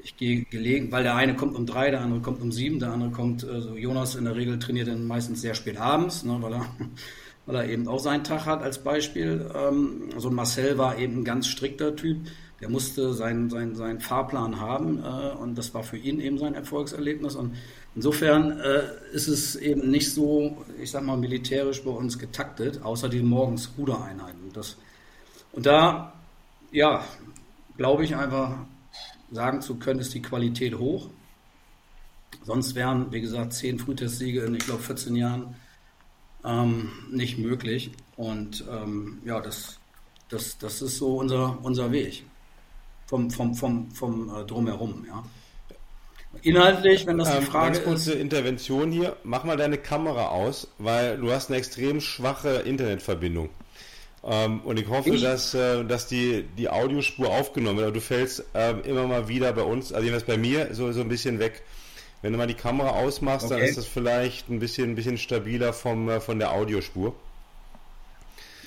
[0.07, 2.91] Ich gehe gelegen, weil der eine kommt um drei, der andere kommt um sieben, der
[2.93, 6.53] andere kommt, also Jonas in der Regel trainiert dann meistens sehr spät abends, ne, weil,
[6.53, 6.65] er,
[7.45, 9.51] weil er eben auch seinen Tag hat als Beispiel.
[9.53, 12.19] Ähm, so Marcel war eben ein ganz strikter Typ.
[12.61, 16.55] Der musste seinen, seinen, seinen Fahrplan haben äh, und das war für ihn eben sein
[16.55, 17.35] Erfolgserlebnis.
[17.35, 17.55] Und
[17.97, 23.09] Insofern äh, ist es eben nicht so, ich sag mal, militärisch bei uns getaktet, außer
[23.09, 24.53] die morgens Rudereinheiten.
[24.53, 24.77] Das,
[25.51, 26.13] und da,
[26.71, 27.03] ja,
[27.75, 28.67] glaube ich einfach,
[29.31, 31.09] sagen zu können, ist die Qualität hoch.
[32.43, 35.55] Sonst wären, wie gesagt, zehn Frühtestsiege in, ich glaube, 14 Jahren
[36.45, 37.91] ähm, nicht möglich.
[38.15, 39.79] Und ähm, ja, das,
[40.29, 42.23] das, das ist so unser, unser Weg
[43.05, 45.05] vom, vom, vom, vom äh, Drumherum.
[45.07, 45.23] Ja.
[46.41, 48.21] Inhaltlich, wenn das die ähm, Frage ganz kurze ist.
[48.21, 49.15] Intervention hier.
[49.23, 53.49] Mach mal deine Kamera aus, weil du hast eine extrem schwache Internetverbindung.
[54.23, 55.21] Ähm, und ich hoffe, ich?
[55.21, 57.95] dass, äh, dass die, die Audiospur aufgenommen wird.
[57.95, 61.09] Du fällst äh, immer mal wieder bei uns, also jedenfalls bei mir, so, so ein
[61.09, 61.63] bisschen weg.
[62.21, 63.55] Wenn du mal die Kamera ausmachst, okay.
[63.55, 67.15] dann ist das vielleicht ein bisschen, ein bisschen stabiler vom, äh, von der Audiospur.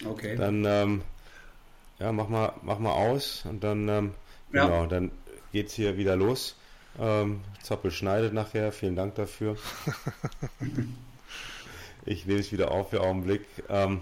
[0.05, 0.37] Okay.
[0.37, 1.03] Dann ähm,
[2.01, 4.15] ja, mach mal, mach mal aus und dann, ähm,
[4.53, 4.65] ja.
[4.65, 5.11] genau, dann
[5.53, 6.57] geht's hier wieder los.
[6.99, 9.57] Ähm, Zappel schneidet nachher, vielen Dank dafür.
[12.07, 13.45] ich nehme es wieder auf für Augenblick.
[13.69, 14.01] Ähm,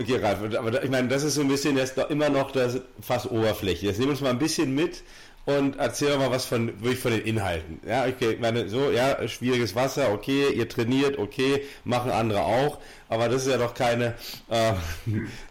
[0.00, 3.30] okay, Ralf, aber ich meine, das ist so ein bisschen jetzt immer noch das fast
[3.30, 3.86] Oberfläche.
[3.86, 5.02] Jetzt nehmen wir uns mal ein bisschen mit
[5.48, 7.80] und erzähl mal was von, wirklich von den Inhalten.
[7.86, 12.78] Ja, okay, ich meine, so, ja, schwieriges Wasser, okay, ihr trainiert, okay, machen andere auch,
[13.08, 14.14] aber das ist ja doch keine,
[14.50, 14.74] äh,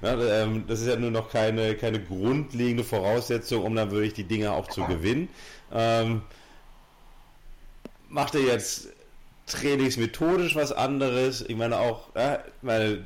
[0.03, 4.51] ähm, das ist ja nur noch keine, keine grundlegende Voraussetzung, um dann wirklich die Dinge
[4.51, 5.29] auch zu gewinnen.
[5.73, 6.21] Ähm,
[8.07, 8.89] macht er jetzt
[9.47, 11.41] trainingsmethodisch was anderes?
[11.41, 13.03] Ich meine auch, ja, meine,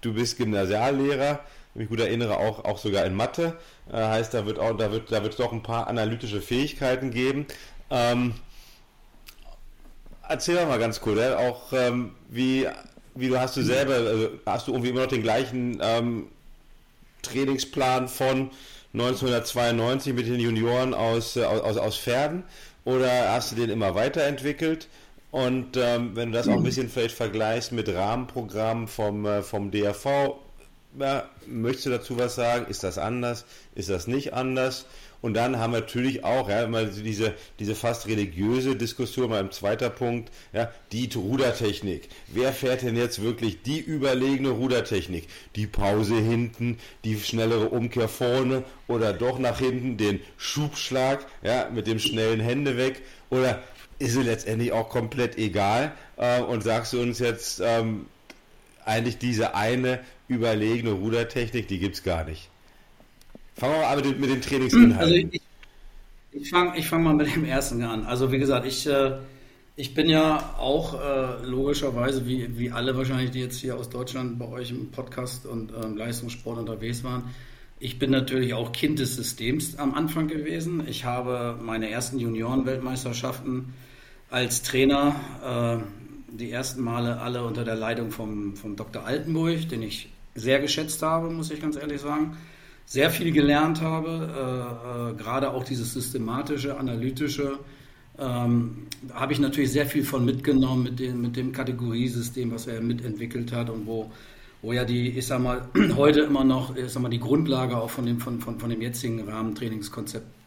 [0.00, 1.40] du bist Gymnasiallehrer,
[1.74, 3.56] wenn ich gut erinnere, auch, auch sogar in Mathe.
[3.92, 7.46] Äh, heißt, da wird auch, da wird, da wird doch ein paar analytische Fähigkeiten geben.
[7.90, 8.34] Ähm,
[10.28, 12.66] erzähl doch mal ganz kurz, ja, auch ähm, wie,
[13.14, 16.28] wie du hast du selber, also hast du irgendwie immer noch den gleichen ähm,
[17.22, 18.50] Trainingsplan von
[18.92, 22.44] 1992 mit den Junioren aus, äh, aus, aus Pferden
[22.84, 24.88] oder hast du den immer weiterentwickelt?
[25.30, 29.70] Und ähm, wenn du das auch ein bisschen vielleicht vergleichst mit Rahmenprogrammen vom, äh, vom
[29.70, 30.34] DRV,
[30.98, 32.66] ja, möchtest du dazu was sagen?
[32.68, 33.44] Ist das anders?
[33.74, 34.86] Ist das nicht anders?
[35.22, 39.50] Und dann haben wir natürlich auch, ja, mal diese, diese fast religiöse Diskussion, mal im
[39.50, 42.08] zweiter Punkt, ja, die Rudertechnik.
[42.28, 45.28] Wer fährt denn jetzt wirklich die überlegene Rudertechnik?
[45.56, 51.86] Die Pause hinten, die schnellere Umkehr vorne oder doch nach hinten den Schubschlag, ja, mit
[51.86, 53.02] dem schnellen Hände weg?
[53.28, 53.62] Oder
[54.00, 55.92] ist es letztendlich auch komplett egal?
[56.16, 58.06] Äh, und sagst du uns jetzt, ähm,
[58.84, 62.48] eigentlich diese eine überlegene Rudertechnik, die gibt es gar nicht.
[63.54, 65.00] Fangen wir mal mit, mit dem Trainingsinhalt.
[65.00, 65.40] Also ich,
[66.32, 68.04] ich fange fang mal mit dem ersten an.
[68.04, 69.18] Also wie gesagt, ich, äh,
[69.76, 74.38] ich bin ja auch äh, logischerweise, wie, wie alle wahrscheinlich, die jetzt hier aus Deutschland
[74.38, 77.24] bei euch im Podcast und ähm, Leistungssport unterwegs waren,
[77.82, 80.86] ich bin natürlich auch Kind des Systems am Anfang gewesen.
[80.86, 83.72] Ich habe meine ersten Junioren-Weltmeisterschaften
[84.30, 89.04] als Trainer äh, die ersten Male alle unter der Leitung vom, vom Dr.
[89.04, 92.36] Altenburg, den ich sehr geschätzt habe, muss ich ganz ehrlich sagen.
[92.86, 97.58] Sehr viel gelernt habe, äh, äh, gerade auch dieses systematische, analytische.
[98.18, 102.80] Ähm, habe ich natürlich sehr viel von mitgenommen mit dem, mit dem Kategoriesystem, was er
[102.80, 104.10] mitentwickelt hat und wo,
[104.62, 107.90] wo ja die, ich sag mal, heute immer noch, ich sag mal, die Grundlage auch
[107.90, 110.39] von dem, von, von, von dem jetzigen Rahmentrainingskonzept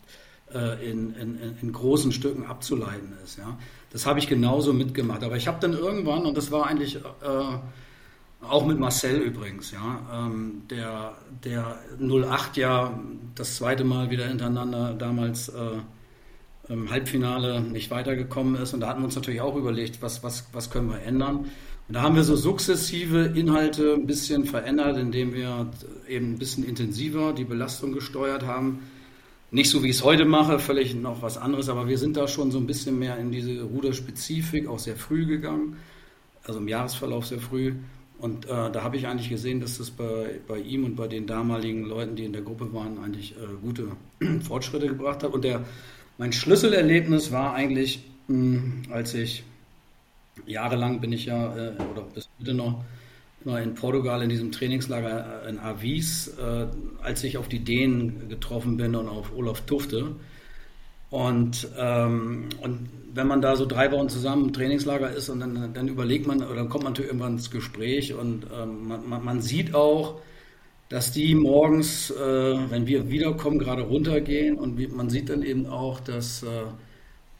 [0.53, 3.37] äh, in, in, in, großen Stücken abzuleiten ist.
[3.37, 3.57] Ja.
[3.91, 5.23] Das habe ich genauso mitgemacht.
[5.23, 6.99] Aber ich habe dann irgendwann, und das war eigentlich äh,
[8.41, 12.99] auch mit Marcel übrigens, ja, ähm, der, der 08 ja
[13.35, 15.79] das zweite Mal wieder hintereinander damals äh,
[16.69, 18.73] im Halbfinale nicht weitergekommen ist.
[18.73, 21.45] Und da hatten wir uns natürlich auch überlegt, was, was, was können wir ändern.
[21.87, 25.69] Und da haben wir so sukzessive Inhalte ein bisschen verändert, indem wir
[26.07, 28.79] eben ein bisschen intensiver die Belastung gesteuert haben.
[29.53, 32.27] Nicht so, wie ich es heute mache, völlig noch was anderes, aber wir sind da
[32.27, 35.77] schon so ein bisschen mehr in diese Ruderspezifik auch sehr früh gegangen,
[36.43, 37.75] also im Jahresverlauf sehr früh.
[38.17, 41.27] Und äh, da habe ich eigentlich gesehen, dass das bei, bei ihm und bei den
[41.27, 43.89] damaligen Leuten, die in der Gruppe waren, eigentlich äh, gute
[44.41, 45.31] Fortschritte gebracht hat.
[45.31, 45.63] Und der,
[46.17, 49.43] mein Schlüsselerlebnis war eigentlich, mh, hm, als ich
[50.47, 52.83] jahrelang bin ich ja, äh, oder bis heute noch,
[53.45, 56.67] in Portugal in diesem Trainingslager in Avis, äh,
[57.01, 60.15] als ich auf die Dänen getroffen bin und auf Olaf Tufte.
[61.09, 65.71] Und, ähm, und wenn man da so drei Wochen zusammen im Trainingslager ist und dann,
[65.73, 69.41] dann überlegt man, oder dann kommt man natürlich irgendwann ins Gespräch und ähm, man, man,
[69.41, 70.21] sieht auch,
[70.89, 72.15] dass die morgens, äh,
[72.69, 76.47] wenn wir wiederkommen, gerade runtergehen und man sieht dann eben auch, dass äh,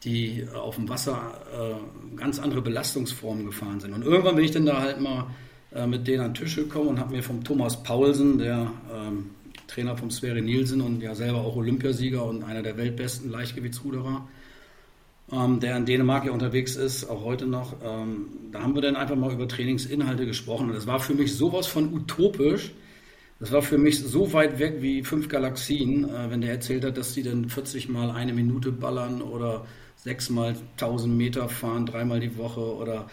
[0.04, 3.92] die auf dem Wasser äh, ganz andere Belastungsformen gefahren sind.
[3.92, 5.26] Und irgendwann bin ich dann da halt mal
[5.74, 9.30] äh, mit denen an den Tisch gekommen und habe mir vom Thomas Paulsen, der ähm,
[9.66, 14.26] Trainer vom Sverre Nielsen und ja selber auch Olympiasieger und einer der weltbesten Leichtgewichtsruderer,
[15.32, 17.74] ähm, der in Dänemark ja unterwegs ist, auch heute noch.
[17.82, 21.34] Ähm, da haben wir dann einfach mal über Trainingsinhalte gesprochen und das war für mich
[21.34, 22.72] sowas von utopisch.
[23.40, 26.96] Das war für mich so weit weg wie fünf Galaxien, äh, wenn der erzählt hat,
[26.96, 32.20] dass sie dann 40 Mal eine Minute ballern oder sechs Mal 1000 Meter fahren, dreimal
[32.20, 33.06] die Woche oder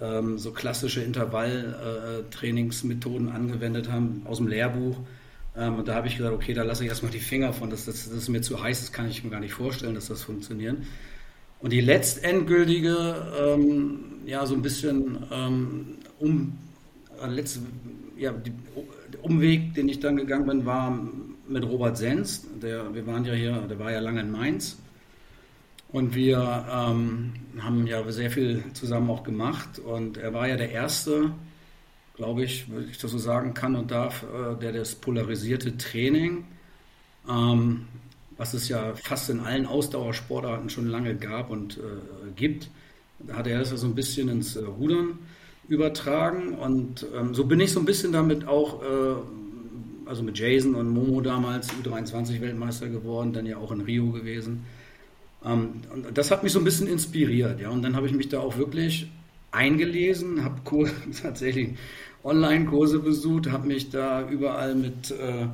[0.00, 4.96] ähm, so klassische Intervalltrainingsmethoden äh, angewendet haben aus dem Lehrbuch.
[5.56, 7.84] Ähm, und da habe ich gesagt, okay, da lasse ich erstmal die Finger von, das,
[7.84, 10.22] das, das ist mir zu heiß, das kann ich mir gar nicht vorstellen, dass das
[10.22, 10.76] funktioniert.
[11.60, 16.58] Und die letztendgültige, ähm, ja, so ein bisschen ähm, um,
[17.22, 17.60] äh, letzte,
[18.16, 18.52] ja, die,
[19.12, 20.98] der Umweg, den ich dann gegangen bin, war
[21.48, 22.46] mit Robert Senz.
[22.62, 24.78] Der, wir waren ja hier, der war ja lange in Mainz.
[25.92, 29.78] Und wir ähm, haben ja sehr viel zusammen auch gemacht.
[29.80, 31.32] Und er war ja der Erste,
[32.14, 36.44] glaube ich, würde ich das so sagen kann und darf, äh, der das polarisierte Training,
[37.28, 37.86] ähm,
[38.36, 42.70] was es ja fast in allen Ausdauersportarten schon lange gab und äh, gibt,
[43.18, 45.18] da hat er das ja so ein bisschen ins äh, Rudern
[45.68, 46.54] übertragen.
[46.54, 50.88] Und ähm, so bin ich so ein bisschen damit auch, äh, also mit Jason und
[50.88, 54.64] Momo damals U23-Weltmeister geworden, dann ja auch in Rio gewesen
[55.44, 57.70] ähm, und das hat mich so ein bisschen inspiriert, ja.
[57.70, 59.10] Und dann habe ich mich da auch wirklich
[59.50, 60.60] eingelesen, habe
[61.22, 61.76] tatsächlich
[62.22, 65.46] Online-Kurse besucht, habe mich da überall mit äh,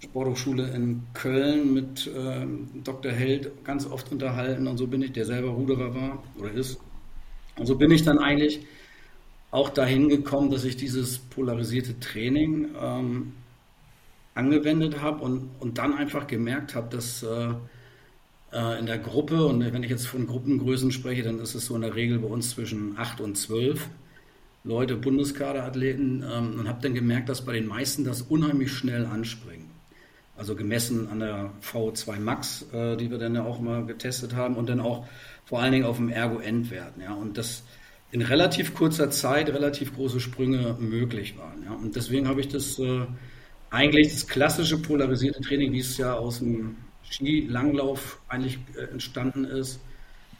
[0.00, 2.46] Sporthochschule in Köln mit äh,
[2.84, 3.12] Dr.
[3.12, 6.78] Held ganz oft unterhalten und so bin ich, der selber Ruderer war oder ist.
[7.56, 8.60] Und so bin ich dann eigentlich
[9.50, 13.32] auch dahin gekommen, dass ich dieses polarisierte Training ähm,
[14.34, 17.54] angewendet habe und, und dann einfach gemerkt habe, dass äh,
[18.52, 21.74] äh, in der Gruppe, und wenn ich jetzt von Gruppengrößen spreche, dann ist es so
[21.74, 23.88] in der Regel bei uns zwischen 8 und 12
[24.64, 29.70] Leute, Bundeskaderathleten, ähm, und habe dann gemerkt, dass bei den meisten das unheimlich schnell anspringt.
[30.36, 34.56] Also gemessen an der V2 Max, äh, die wir dann ja auch mal getestet haben,
[34.56, 35.06] und dann auch
[35.44, 36.94] vor allen Dingen auf dem Ergo-Endwert.
[37.00, 37.62] Ja, und das
[38.12, 41.62] in relativ kurzer Zeit relativ große Sprünge möglich waren.
[41.64, 41.72] Ja.
[41.72, 43.06] Und deswegen habe ich das äh,
[43.70, 46.76] eigentlich das klassische polarisierte Training, wie es ja aus dem
[47.10, 49.80] Skilanglauf eigentlich äh, entstanden ist,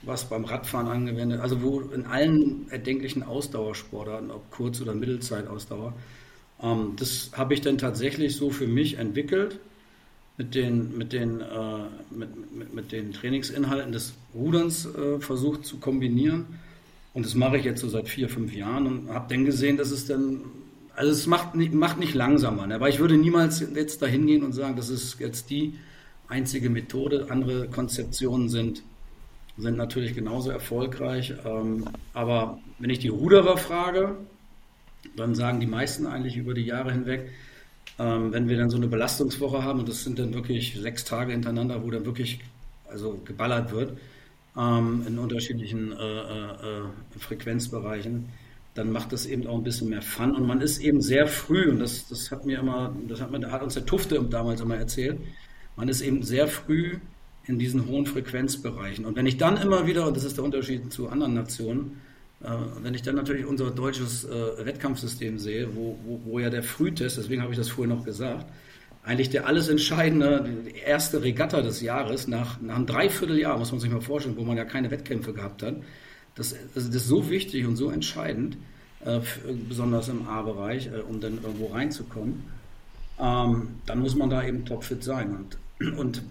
[0.02, 5.92] was beim Radfahren angewendet, also wo in allen erdenklichen Ausdauersportarten, ob Kurz- oder Mittelzeitausdauer,
[6.62, 9.58] ähm, das habe ich dann tatsächlich so für mich entwickelt
[10.38, 11.44] mit den, mit den, äh,
[12.10, 16.46] mit, mit, mit, den Trainingsinhalten des Ruderns äh, versucht zu kombinieren.
[17.12, 19.90] Und das mache ich jetzt so seit vier, fünf Jahren und habe dann gesehen, dass
[19.90, 20.40] es dann,
[20.94, 22.66] also es macht nicht, macht nicht langsamer.
[22.66, 22.76] Ne?
[22.76, 25.74] Aber ich würde niemals jetzt dahin gehen und sagen, das ist jetzt die
[26.30, 27.26] einzige Methode.
[27.28, 28.82] Andere Konzeptionen sind,
[29.58, 31.34] sind natürlich genauso erfolgreich.
[31.44, 34.16] Ähm, aber wenn ich die Ruderer frage,
[35.16, 37.30] dann sagen die meisten eigentlich über die Jahre hinweg,
[37.98, 41.32] ähm, wenn wir dann so eine Belastungswoche haben, und das sind dann wirklich sechs Tage
[41.32, 42.40] hintereinander, wo dann wirklich
[42.88, 43.98] also geballert wird,
[44.56, 46.82] ähm, in unterschiedlichen äh, äh,
[47.18, 48.28] Frequenzbereichen,
[48.74, 50.34] dann macht das eben auch ein bisschen mehr Fun.
[50.34, 53.50] Und man ist eben sehr früh, und das, das hat mir immer, das hat, mir,
[53.50, 55.18] hat uns der Tufte damals immer erzählt,
[55.76, 56.98] man ist eben sehr früh
[57.46, 59.04] in diesen hohen Frequenzbereichen.
[59.04, 62.00] Und wenn ich dann immer wieder, und das ist der Unterschied zu anderen Nationen,
[62.42, 62.48] äh,
[62.82, 67.18] wenn ich dann natürlich unser deutsches äh, Wettkampfsystem sehe, wo, wo, wo, ja der Frühtest,
[67.18, 68.46] deswegen habe ich das vorher noch gesagt,
[69.02, 73.80] eigentlich der alles entscheidende, die erste Regatta des Jahres, nach, nach einem Dreivierteljahr, muss man
[73.80, 75.76] sich mal vorstellen, wo man ja keine Wettkämpfe gehabt hat,
[76.34, 78.56] das, das ist so wichtig und so entscheidend,
[79.04, 79.20] äh,
[79.68, 82.44] besonders im A-Bereich, äh, um dann irgendwo reinzukommen.
[83.20, 85.36] Ähm, dann muss man da eben topfit sein.
[85.78, 86.22] Und, und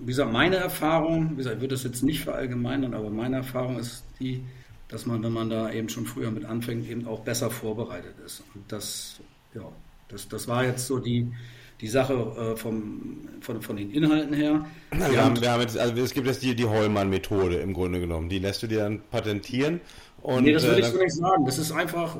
[0.00, 3.78] wie gesagt, meine Erfahrung, wie gesagt, ich würde das jetzt nicht verallgemeinern, aber meine Erfahrung
[3.78, 4.42] ist die,
[4.88, 8.44] dass man, wenn man da eben schon früher mit anfängt, eben auch besser vorbereitet ist.
[8.54, 9.20] Und das,
[9.54, 9.62] ja,
[10.08, 11.32] das, das war jetzt so die,
[11.80, 14.64] die Sache äh, vom, von, von den Inhalten her.
[14.92, 18.00] Wir, wir haben, wir haben jetzt, also es gibt jetzt die, die Heumann-Methode im Grunde
[18.00, 18.28] genommen.
[18.28, 19.80] Die lässt du dir dann patentieren.
[20.22, 21.44] Und, nee, das würde ich äh, so nicht sagen.
[21.44, 22.16] Das ist einfach,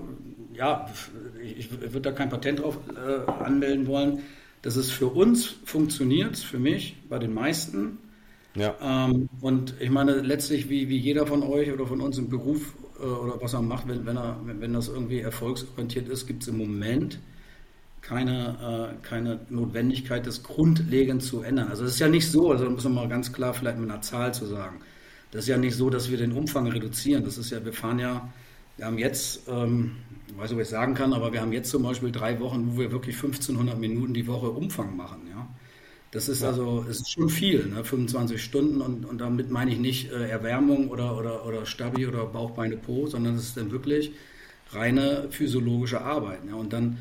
[0.57, 0.90] ja,
[1.42, 4.23] ich, würde da kein Patent drauf äh, anmelden wollen.
[4.62, 7.99] Das ist für uns funktioniert, für mich, bei den meisten.
[8.55, 8.75] Ja.
[8.81, 12.75] Ähm, und ich meine, letztlich, wie, wie jeder von euch oder von uns im Beruf
[12.99, 16.49] äh, oder was er macht, wenn, wenn, er, wenn das irgendwie erfolgsorientiert ist, gibt es
[16.49, 17.19] im Moment
[18.01, 21.69] keine, äh, keine Notwendigkeit, das grundlegend zu ändern.
[21.69, 24.01] Also es ist ja nicht so, also muss man mal ganz klar vielleicht mit einer
[24.01, 24.81] Zahl zu sagen.
[25.33, 27.25] Das ist ja nicht so, dass wir den Umfang reduzieren.
[27.25, 28.29] Das ist ja, wir fahren ja,
[28.77, 29.97] wir haben jetzt, ähm,
[30.28, 32.72] ich weiß nicht, ob ich sagen kann, aber wir haben jetzt zum Beispiel drei Wochen,
[32.72, 35.20] wo wir wirklich 1500 Minuten die Woche Umfang machen.
[35.30, 35.48] Ja?
[36.10, 37.84] Das ist also, es ist schon viel, ne?
[37.84, 42.26] 25 Stunden und, und damit meine ich nicht äh, Erwärmung oder, oder, oder Stabi oder
[42.26, 44.12] Bauchbeine Po, sondern es ist dann wirklich
[44.70, 46.44] reine physiologische Arbeit.
[46.44, 46.56] Ne?
[46.56, 46.98] Und, dann,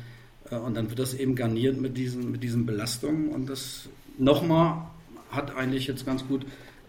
[0.50, 4.86] äh, und dann wird das eben garniert mit diesen, mit diesen Belastungen und das nochmal
[5.30, 6.44] hat eigentlich jetzt ganz gut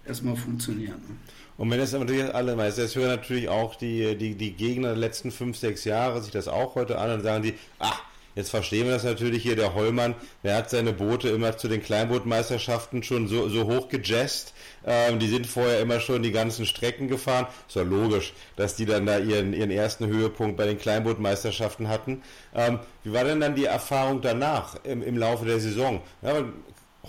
[0.05, 0.97] erstmal funktioniert.
[0.97, 1.15] Ne?
[1.57, 4.97] Und wenn das natürlich alle weiß, das hören natürlich auch die, die, die Gegner der
[4.97, 8.03] letzten fünf, sechs Jahre sich das auch heute an und sagen die, ach,
[8.37, 11.81] Jetzt verstehen wir das natürlich hier, der Hollmann, der hat seine Boote immer zu den
[11.81, 14.53] Kleinbootmeisterschaften schon so, so hoch gejazzt.
[14.85, 17.47] Ähm, die sind vorher immer schon die ganzen Strecken gefahren.
[17.67, 22.21] Ist ja logisch, dass die dann da ihren, ihren ersten Höhepunkt bei den Kleinbootmeisterschaften hatten.
[22.53, 26.03] Ähm, wie war denn dann die Erfahrung danach im, im Laufe der Saison?
[26.21, 26.45] Ja,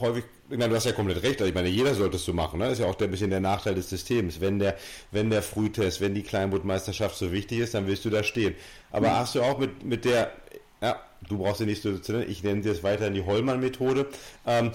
[0.00, 1.40] häufig ich meine, du hast ja komplett recht.
[1.40, 2.58] Ich meine, jeder sollte es so machen.
[2.58, 2.66] Ne?
[2.66, 4.40] Das ist ja auch ein bisschen der Nachteil des Systems.
[4.40, 4.76] Wenn der,
[5.11, 8.54] wenn der Frühtest, wenn die Kleinbootmeisterschaft so wichtig ist, dann willst du da stehen.
[8.90, 9.16] Aber mhm.
[9.16, 10.32] hast du auch mit, mit der,
[10.80, 14.06] ja, du brauchst sie nicht so zu nennen, ich nenne sie jetzt weiterhin die Hollmann-Methode.
[14.46, 14.72] Ähm,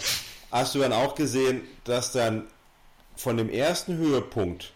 [0.51, 2.43] hast du dann auch gesehen, dass dann
[3.15, 4.73] von dem ersten Höhepunkt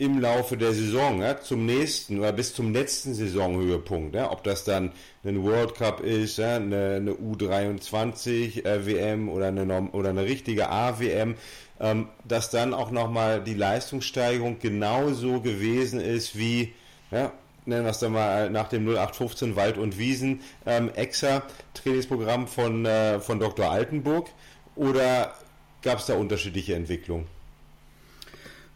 [0.00, 4.64] im Laufe der Saison ja, zum nächsten oder bis zum letzten Saisonhöhepunkt, ja, ob das
[4.64, 4.92] dann
[5.24, 10.70] ein World Cup ist, ja, eine, eine U23 äh, WM oder eine, oder eine richtige
[10.70, 11.34] A-WM,
[11.80, 16.72] ähm, dass dann auch nochmal die Leistungssteigerung genauso gewesen ist wie
[17.10, 17.32] ja,
[17.66, 21.42] nennen wir es dann mal nach dem 0815 Wald und Wiesen ähm, EXA
[21.74, 23.70] Trainingsprogramm von, äh, von Dr.
[23.70, 24.30] Altenburg
[24.76, 25.34] oder
[25.82, 27.26] gab es da unterschiedliche Entwicklungen?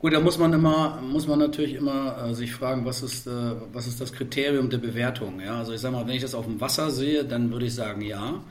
[0.04, 3.30] Gut, da muss man immer, muss man natürlich immer äh, sich fragen, was ist, äh,
[3.72, 5.40] was ist das Kriterium der Bewertung?
[5.40, 5.56] Ja?
[5.56, 8.02] Also ich sage mal, wenn ich das auf dem Wasser sehe, dann würde ich sagen,
[8.02, 8.44] ja.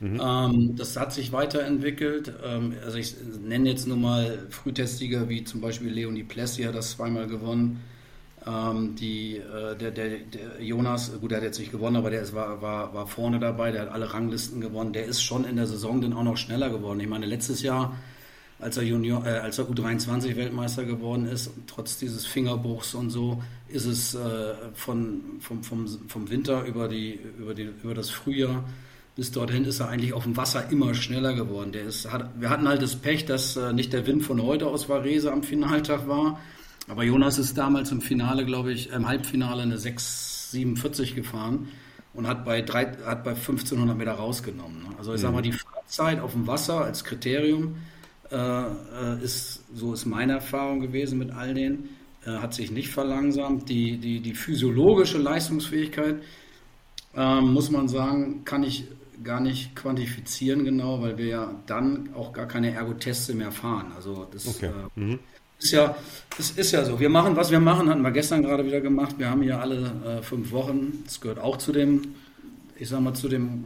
[0.00, 0.20] Mhm.
[0.20, 2.32] Ähm, das hat sich weiterentwickelt.
[2.44, 6.90] Ähm, also ich nenne jetzt nur mal Frühtestiger wie zum Beispiel Leonie Plessi hat das
[6.90, 7.80] zweimal gewonnen.
[8.44, 12.22] Ähm, die, äh, der, der, der, Jonas, gut, der hat jetzt nicht gewonnen, aber der
[12.22, 14.92] ist, war, war, war vorne dabei, der hat alle Ranglisten gewonnen.
[14.92, 16.98] Der ist schon in der Saison dann auch noch schneller geworden.
[16.98, 17.96] Ich meine, letztes Jahr,
[18.58, 23.86] als er, Junior, äh, als er U23-Weltmeister geworden ist, trotz dieses Fingerbruchs und so, ist
[23.86, 28.64] es äh, von, vom, vom, vom Winter über, die, über, die, über das Frühjahr
[29.18, 31.72] bis dorthin ist er eigentlich auf dem Wasser immer schneller geworden.
[31.72, 34.68] Der ist, hat, wir hatten halt das Pech, dass äh, nicht der Wind von heute
[34.68, 36.38] aus Varese am Finaltag war,
[36.86, 41.66] aber Jonas ist damals im Finale, glaube ich, im Halbfinale eine 6,47 gefahren
[42.14, 44.84] und hat bei, drei, hat bei 1500 Meter rausgenommen.
[44.84, 44.90] Ne?
[44.98, 45.22] Also ich mhm.
[45.22, 47.74] sage mal, die Fahrzeit auf dem Wasser als Kriterium
[48.30, 51.88] ist, so ist meine Erfahrung gewesen mit all denen,
[52.28, 53.68] äh, hat sich nicht verlangsamt.
[53.68, 56.16] Die, die, die physiologische Leistungsfähigkeit,
[57.16, 58.84] äh, muss man sagen, kann ich
[59.24, 63.92] gar nicht quantifizieren genau, weil wir ja dann auch gar keine Ergoteste mehr fahren.
[63.96, 64.70] Also das okay.
[64.96, 65.18] äh, mhm.
[65.58, 65.96] ist ja,
[66.36, 67.00] das ist ja so.
[67.00, 69.16] Wir machen, was wir machen, hatten wir gestern gerade wieder gemacht.
[69.18, 71.02] Wir haben ja alle äh, fünf Wochen.
[71.04, 72.14] Das gehört auch zu dem,
[72.78, 73.64] ich sag mal, zu dem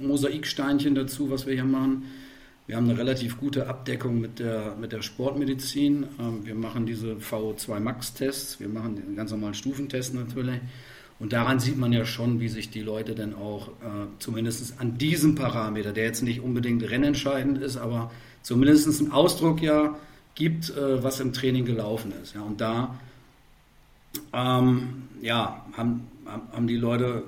[0.00, 2.04] Mosaiksteinchen dazu, was wir hier machen.
[2.68, 6.06] Wir haben eine relativ gute Abdeckung mit der, mit der Sportmedizin.
[6.20, 8.60] Ähm, wir machen diese VO2 Max-Tests.
[8.60, 10.60] Wir machen den ganz normalen Stufentest natürlich.
[11.18, 14.98] Und daran sieht man ja schon, wie sich die Leute dann auch äh, zumindest an
[14.98, 18.10] diesem Parameter, der jetzt nicht unbedingt rennentscheidend ist, aber
[18.42, 19.96] zumindest einen Ausdruck ja
[20.34, 22.34] gibt, äh, was im Training gelaufen ist.
[22.34, 23.00] Ja, und da
[24.34, 27.22] ähm, ja, haben, haben die Leute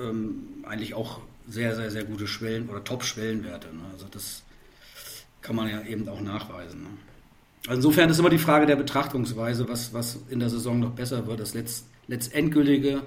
[0.00, 3.66] ähm, eigentlich auch sehr, sehr, sehr gute Schwellen oder Top-Schwellenwerte.
[3.66, 3.82] Ne?
[3.92, 4.43] Also das
[5.44, 6.82] kann man ja eben auch nachweisen.
[6.82, 6.88] Ne?
[7.68, 11.26] Also insofern ist immer die Frage der Betrachtungsweise, was, was in der Saison noch besser
[11.26, 11.38] wird.
[11.38, 13.02] Das Letzt, letztendgültige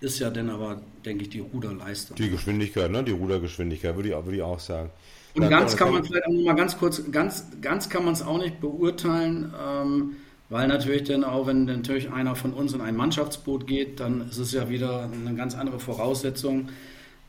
[0.00, 2.16] ist ja dann aber, denke ich, die Ruderleistung.
[2.16, 3.02] Die Geschwindigkeit, ne?
[3.02, 4.90] Die Rudergeschwindigkeit, würde ich, würde ich auch sagen.
[5.34, 8.38] Und ja, ganz kann man vielleicht mal ganz kurz, ganz, ganz kann man es auch
[8.38, 10.16] nicht beurteilen, ähm,
[10.48, 14.38] weil natürlich dann auch, wenn natürlich einer von uns in ein Mannschaftsboot geht, dann ist
[14.38, 16.68] es ja wieder eine ganz andere Voraussetzung.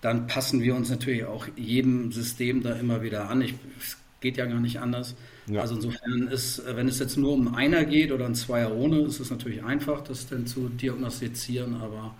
[0.02, 3.42] Dann passen wir uns natürlich auch jedem System da immer wieder an.
[3.42, 3.56] Ich,
[4.20, 5.16] geht ja gar nicht anders.
[5.48, 5.62] Ja.
[5.62, 9.20] Also insofern ist, wenn es jetzt nur um einer geht oder ein Zweier ohne, ist
[9.20, 12.16] es natürlich einfach, das dann zu diagnostizieren, aber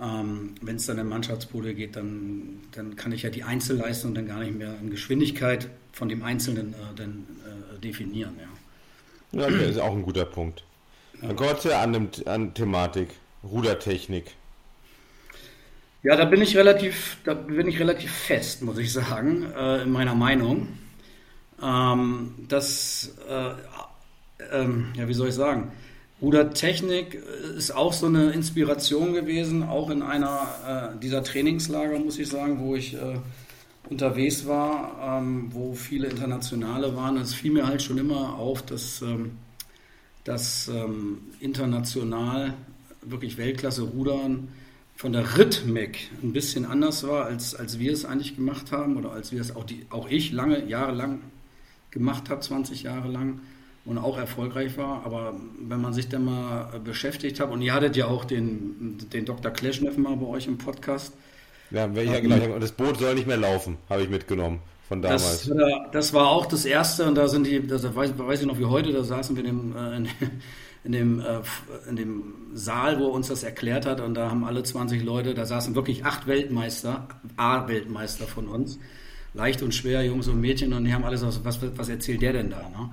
[0.00, 4.26] ähm, wenn es dann in Mannschaftspole geht, dann, dann kann ich ja die Einzelleistung dann
[4.26, 8.34] gar nicht mehr in Geschwindigkeit von dem Einzelnen äh, dann, äh, definieren.
[9.32, 9.42] Ja.
[9.42, 10.64] ja, das ist auch ein guter Punkt.
[11.22, 13.08] Dann kommen wir an, an Thematik,
[13.42, 14.34] Rudertechnik.
[16.02, 19.90] Ja, da bin ich relativ, da bin ich relativ fest, muss ich sagen, äh, in
[19.90, 20.68] meiner Meinung.
[21.62, 23.52] Ähm, das, äh,
[24.52, 25.72] ähm, ja, wie soll ich sagen?
[26.20, 27.22] Rudertechnik
[27.56, 32.58] ist auch so eine Inspiration gewesen, auch in einer äh, dieser Trainingslager, muss ich sagen,
[32.60, 33.18] wo ich äh,
[33.90, 37.18] unterwegs war, ähm, wo viele Internationale waren.
[37.18, 39.32] Es fiel mir halt schon immer auf, dass, ähm,
[40.24, 42.54] dass ähm, international
[43.02, 44.48] wirklich Weltklasse Rudern
[44.96, 49.12] von der Rhythmik ein bisschen anders war, als, als wir es eigentlich gemacht haben oder
[49.12, 51.20] als wir es auch, die, auch ich lange, jahrelang
[51.90, 53.40] gemacht habe, 20 Jahre lang
[53.84, 55.04] und auch erfolgreich war.
[55.04, 59.24] Aber wenn man sich dann mal beschäftigt hat, und ihr hattet ja auch den, den
[59.24, 59.50] Dr.
[59.50, 61.14] Kleschneff mal bei euch im Podcast.
[61.70, 65.46] Ja, ja genau, das Boot soll nicht mehr laufen, habe ich mitgenommen von damals.
[65.46, 65.58] Das,
[65.92, 68.66] das, war auch das Erste und da sind die, das weiß, weiß ich noch wie
[68.66, 70.08] heute, da saßen wir in dem, äh, in,
[70.84, 71.40] in, dem, äh,
[71.88, 75.34] in dem Saal, wo er uns das erklärt hat und da haben alle 20 Leute,
[75.34, 78.78] da saßen wirklich acht Weltmeister, A-Weltmeister von uns
[79.36, 82.50] leicht und schwer, Jungs und Mädchen, und die haben alles, was, was erzählt der denn
[82.50, 82.68] da?
[82.68, 82.90] Ne?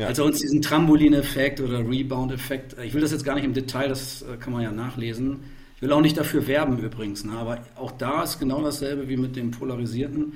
[0.00, 0.06] Ja.
[0.06, 3.88] Als er uns diesen Trampolin-Effekt oder Rebound-Effekt, ich will das jetzt gar nicht im Detail,
[3.88, 5.40] das äh, kann man ja nachlesen.
[5.76, 7.32] Ich will auch nicht dafür werben übrigens, ne?
[7.32, 10.32] aber auch da ist genau dasselbe wie mit dem Polarisierten.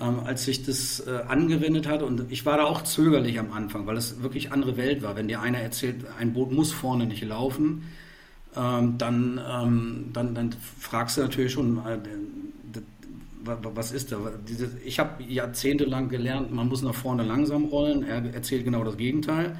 [0.00, 2.02] Ähm, als sich das äh, angewendet hat.
[2.02, 5.14] Und ich war da auch zögerlich am Anfang, weil es wirklich andere Welt war.
[5.14, 7.82] Wenn dir einer erzählt, ein Boot muss vorne nicht laufen,
[8.56, 11.98] ähm, dann, ähm, dann, dann fragst du natürlich schon, äh,
[13.44, 14.18] was ist da?
[14.84, 18.02] Ich habe jahrzehntelang gelernt, man muss nach vorne langsam rollen.
[18.02, 19.58] Er erzählt genau das Gegenteil.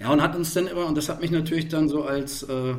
[0.00, 2.74] Ja, und hat uns dann immer, und das hat mich natürlich dann so als, äh,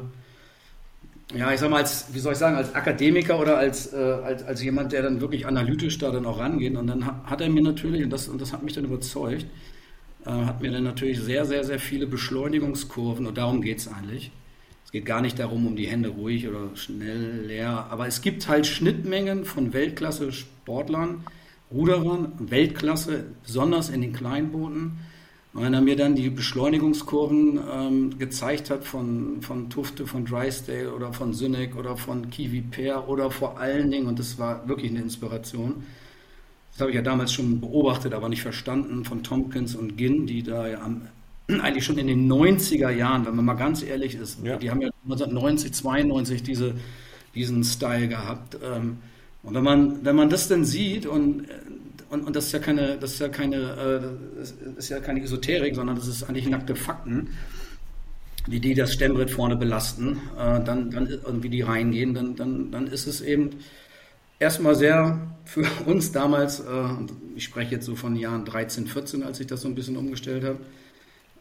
[1.36, 4.44] ja, ich sag mal, als, wie soll ich sagen, als Akademiker oder als, äh, als,
[4.44, 6.76] als jemand, der dann wirklich analytisch da dann auch rangeht.
[6.76, 9.46] Und dann hat er mir natürlich, und das, und das hat mich dann überzeugt,
[10.26, 14.32] äh, hat mir dann natürlich sehr, sehr, sehr viele Beschleunigungskurven, und darum geht es eigentlich,
[14.96, 18.66] geht gar nicht darum, um die Hände ruhig oder schnell leer, aber es gibt halt
[18.66, 21.26] Schnittmengen von Weltklasse-Sportlern,
[21.70, 24.94] Ruderern, Weltklasse, besonders in den Kleinbooten.
[25.52, 31.12] Wenn er mir dann die Beschleunigungskurven ähm, gezeigt hat von, von Tufte, von Drysdale oder
[31.12, 35.02] von Synek oder von Kiwi Pair oder vor allen Dingen, und das war wirklich eine
[35.02, 35.84] Inspiration,
[36.72, 40.42] das habe ich ja damals schon beobachtet, aber nicht verstanden, von Tompkins und Ginn, die
[40.42, 41.02] da ja am
[41.48, 44.44] eigentlich schon in den 90er Jahren, wenn man mal ganz ehrlich ist.
[44.44, 44.58] Ja.
[44.58, 46.74] Die haben ja 1990, 92 diese,
[47.36, 48.58] diesen Style gehabt.
[48.64, 48.98] Ähm,
[49.44, 51.46] und wenn man, wenn man das dann sieht und,
[52.10, 55.22] und, und das ist ja keine, das ist ja keine, äh, das ist ja keine
[55.22, 57.30] Esoterik, sondern das ist eigentlich nackte Fakten,
[58.48, 62.72] wie die das Stemmbrett vorne belasten, äh, dann, dann, und wie die reingehen, dann, dann,
[62.72, 63.52] dann ist es eben
[64.40, 66.64] erstmal sehr für uns damals, äh,
[67.36, 70.44] ich spreche jetzt so von Jahren 13, 14, als ich das so ein bisschen umgestellt
[70.44, 70.60] habe,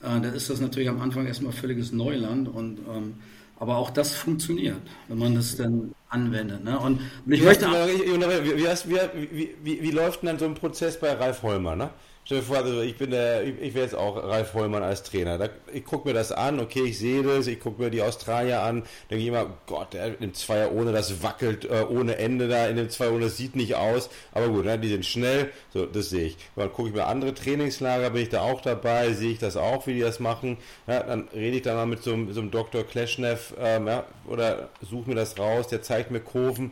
[0.05, 2.49] äh, da ist das natürlich am Anfang erstmal völliges Neuland.
[2.49, 3.15] Und, ähm,
[3.59, 6.65] aber auch das funktioniert, wenn man das dann anwendet.
[6.65, 6.79] Ne?
[6.79, 7.67] Und, ich wie möchte.
[7.67, 11.77] wie, wie, wie, wie, wie, läuft denn dann so ein Prozess bei Ralf Holmer?
[11.77, 11.91] Ne?
[12.27, 15.03] Stell dir vor, also ich bin der, ich, ich wäre jetzt auch Ralf Hollmann als
[15.03, 15.37] Trainer.
[15.37, 18.63] Da, ich gucke mir das an, okay, ich sehe das, ich gucke mir die Australier
[18.63, 22.67] an, denke ich immer, Gott, der im Zweier ohne, das wackelt äh, ohne Ende da,
[22.67, 25.85] in dem Zweier ohne, das sieht nicht aus, aber gut, ne, die sind schnell, so,
[25.85, 26.39] das sehe ich.
[26.57, 29.87] Dann gucke ich mir andere Trainingslager, bin ich da auch dabei, sehe ich das auch,
[29.87, 30.57] wie die das machen.
[30.87, 32.85] Ja, dann rede ich da mal mit so, so einem Dr.
[32.85, 36.71] Kleschnev ähm, ja, oder suche mir das raus, der zeigt mir Kurven,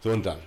[0.00, 0.38] so und dann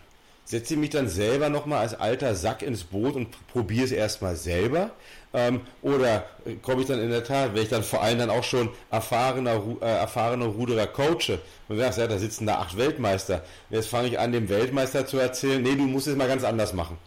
[0.50, 4.36] setze ich mich dann selber nochmal als alter Sack ins Boot und probiere es erstmal
[4.36, 4.90] selber?
[5.32, 6.26] Ähm, oder
[6.64, 9.62] komme ich dann in der Tat, wenn ich dann vor allem dann auch schon erfahrener,
[9.80, 11.38] äh, erfahrener Ruderer coache
[11.68, 13.44] und sagst, ja, da sitzen da acht Weltmeister.
[13.70, 16.74] Jetzt fange ich an, dem Weltmeister zu erzählen, nee, du musst es mal ganz anders
[16.74, 16.98] machen.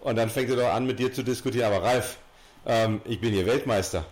[0.00, 2.16] Und dann fängt er doch an, mit dir zu diskutieren, aber Ralf,
[2.66, 4.04] ähm, ich bin hier Weltmeister.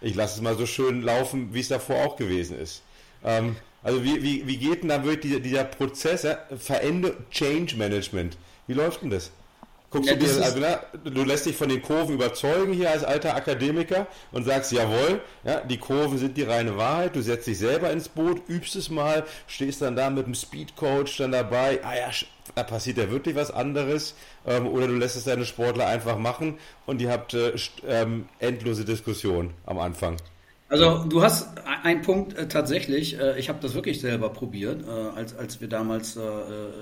[0.00, 2.82] Ich lasse es mal so schön laufen, wie es davor auch gewesen ist.
[3.24, 3.54] Ähm,
[3.84, 6.38] also wie, wie, wie geht denn da wirklich dieser, dieser Prozess, ja?
[6.58, 8.36] Veränderung, Change Management?
[8.66, 9.30] Wie läuft denn das?
[9.94, 13.04] Guckst ja, du dir, also, na, du lässt dich von den Kurven überzeugen hier als
[13.04, 17.58] alter Akademiker und sagst, jawohl, ja, die Kurven sind die reine Wahrheit, du setzt dich
[17.58, 21.94] selber ins Boot, übst es mal, stehst dann da mit dem Speedcoach dann dabei, ah
[21.94, 22.10] ja,
[22.56, 24.16] da passiert ja wirklich was anderes,
[24.46, 27.52] ähm, oder du lässt es deine Sportler einfach machen und ihr habt äh,
[27.86, 30.16] ähm, endlose Diskussionen am Anfang.
[30.68, 31.48] Also du hast
[31.82, 35.68] einen Punkt äh, tatsächlich, äh, ich habe das wirklich selber probiert, äh, als, als wir
[35.68, 36.20] damals äh,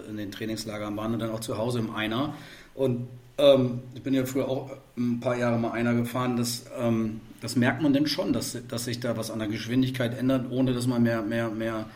[0.08, 2.34] in den Trainingslagern waren und dann auch zu Hause im Einer.
[2.74, 3.08] Und
[3.38, 7.56] ähm, ich bin ja früher auch ein paar Jahre mal Einer gefahren, das, ähm, das
[7.56, 10.86] merkt man denn schon, dass, dass sich da was an der Geschwindigkeit ändert, ohne dass
[10.86, 11.86] man mehr, mehr, mehr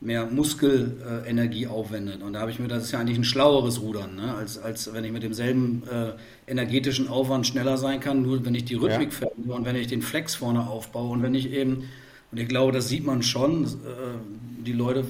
[0.00, 2.22] mehr Muskelenergie aufwendet.
[2.22, 4.34] Und da habe ich mir, das ist ja eigentlich ein schlaueres Rudern, ne?
[4.34, 6.12] als, als wenn ich mit demselben äh,
[6.50, 9.28] energetischen Aufwand schneller sein kann, nur wenn ich die Rhythmik ja.
[9.28, 11.84] verändere und wenn ich den Flex vorne aufbaue und wenn ich eben,
[12.32, 13.68] und ich glaube, das sieht man schon, äh,
[14.64, 15.04] die Leute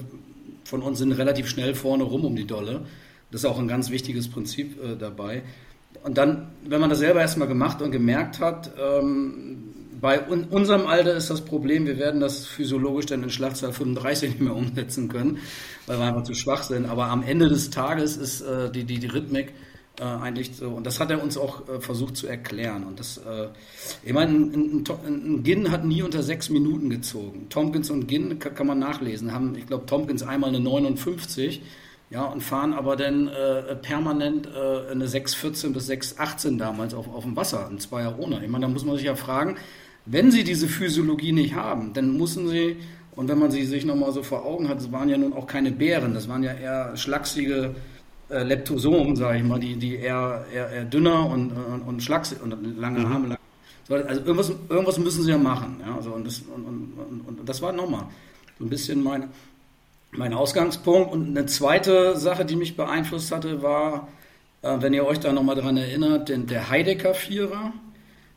[0.64, 2.82] von uns sind relativ schnell vorne rum um die Dolle.
[3.30, 5.42] Das ist auch ein ganz wichtiges Prinzip äh, dabei.
[6.02, 9.69] Und dann, wenn man das selber erstmal gemacht und gemerkt hat, ähm,
[10.00, 14.30] bei un unserem Alter ist das Problem, wir werden das physiologisch dann in Schlachtzahl 35
[14.30, 15.38] nicht mehr umsetzen können,
[15.86, 16.86] weil wir einfach zu schwach sind.
[16.86, 19.52] Aber am Ende des Tages ist äh, die, die, die Rhythmik
[19.98, 22.84] äh, eigentlich so, und das hat er uns auch äh, versucht zu erklären.
[22.84, 23.48] Und das, äh,
[24.02, 27.48] ich meine, ein, ein, ein, Ginn hat nie unter sechs Minuten gezogen.
[27.50, 31.62] Tompkins und Ginn kann, kann man nachlesen, haben, ich glaube, Tompkins einmal eine 59
[32.10, 37.22] ja, und fahren aber dann äh, permanent äh, eine 6,14 bis 6,18 damals auf, auf
[37.22, 38.42] dem Wasser, ein Zweier ohne.
[38.42, 39.56] Ich meine, da muss man sich ja fragen,
[40.06, 42.76] wenn sie diese Physiologie nicht haben, dann müssen sie,
[43.16, 45.46] und wenn man sie sich nochmal so vor Augen hat, es waren ja nun auch
[45.46, 47.74] keine Bären, das waren ja eher schlachsige
[48.30, 52.40] äh, Leptosomen, sage ich mal, die, die eher, eher, eher dünner und, und, und schlaksig
[52.40, 53.12] und lange mhm.
[53.12, 53.38] Arme.
[53.90, 55.80] Also irgendwas, irgendwas müssen sie ja machen.
[55.84, 55.96] Ja?
[55.96, 58.04] Also und, das, und, und, und, das war nochmal
[58.58, 59.24] so ein bisschen mein,
[60.12, 61.12] mein Ausgangspunkt.
[61.12, 64.06] Und eine zweite Sache, die mich beeinflusst hatte, war,
[64.62, 67.72] äh, wenn ihr euch da nochmal dran erinnert, den, der Heidecker-Vierer.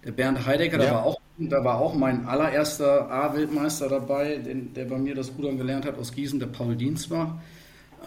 [0.05, 0.83] Der Bernd Heidegger, ja.
[0.83, 5.31] der war auch da war auch mein allererster A-Weltmeister dabei, den, der bei mir das
[5.35, 7.41] Rudern gelernt hat aus Gießen, der Paul Dienst war.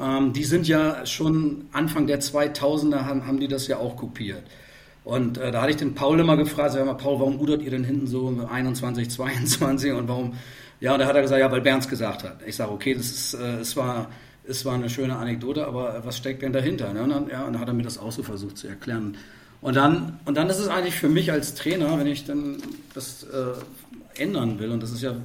[0.01, 4.45] Ähm, die sind ja schon Anfang der 2000er haben, haben die das ja auch kopiert.
[5.05, 7.71] Und äh, da hatte ich den Paul immer gefragt, sag mal, Paul, warum rudert ihr
[7.71, 10.35] denn hinten so 21, 22 und warum?
[10.81, 12.41] Ja, und da hat er gesagt, ja, weil Bernds gesagt hat.
[12.47, 14.09] Ich sage, okay, das ist, äh, es war,
[14.47, 16.93] es war eine schöne Anekdote, aber was steckt denn dahinter?
[16.93, 17.03] Ne?
[17.03, 19.17] Und dann, ja, und dann hat er mir das auch so versucht zu erklären.
[19.61, 22.59] Und dann, und dann ist es eigentlich für mich als Trainer, wenn ich dann
[22.95, 25.17] das äh, ändern will, und das ist ja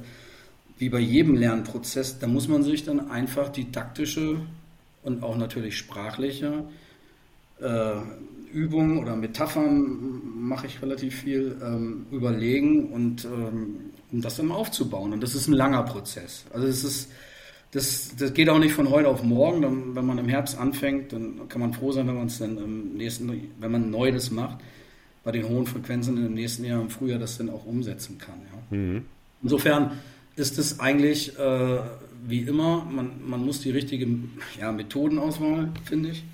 [0.78, 4.40] wie bei jedem Lernprozess, da muss man sich dann einfach didaktische
[5.04, 6.64] und auch natürlich sprachliche
[7.60, 7.92] äh,
[8.52, 15.12] Übungen oder Metaphern mache ich relativ viel ähm, überlegen und ähm, um das dann aufzubauen.
[15.12, 16.44] Und das ist ein langer Prozess.
[16.52, 17.10] Also es ist
[17.72, 19.62] das, das geht auch nicht von heute auf morgen.
[19.62, 22.56] Dann, wenn man im Herbst anfängt, dann kann man froh sein, wenn man es dann
[22.58, 24.58] im nächsten, wenn man neu das macht,
[25.24, 28.40] bei den hohen Frequenzen im nächsten Jahr im Frühjahr das dann auch umsetzen kann.
[28.52, 28.76] Ja.
[28.76, 29.04] Mhm.
[29.42, 29.92] Insofern
[30.36, 31.78] ist es eigentlich äh,
[32.26, 34.06] wie immer, man, man muss die richtige
[34.60, 36.24] ja, Methodenauswahl, finde ich,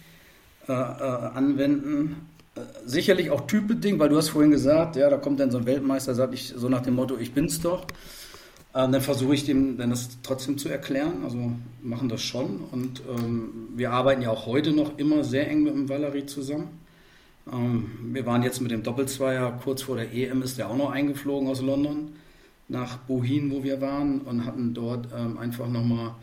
[0.69, 2.29] äh, äh, anwenden.
[2.55, 5.67] Äh, sicherlich auch typbedingt, weil du hast vorhin gesagt, ja, da kommt dann so ein
[5.67, 7.87] Weltmeister, sagt ich so nach dem Motto, ich bin's doch.
[8.79, 11.25] Ähm, dann versuche ich dem dann das trotzdem zu erklären.
[11.25, 11.51] Also
[11.83, 12.61] machen das schon.
[12.71, 16.69] Und ähm, wir arbeiten ja auch heute noch immer sehr eng mit dem Valerie zusammen.
[17.53, 20.93] Ähm, wir waren jetzt mit dem Doppelzweier kurz vor der EM, ist der auch noch
[20.93, 22.13] eingeflogen aus London
[22.69, 26.15] nach Bohin, wo wir waren und hatten dort ähm, einfach nochmal.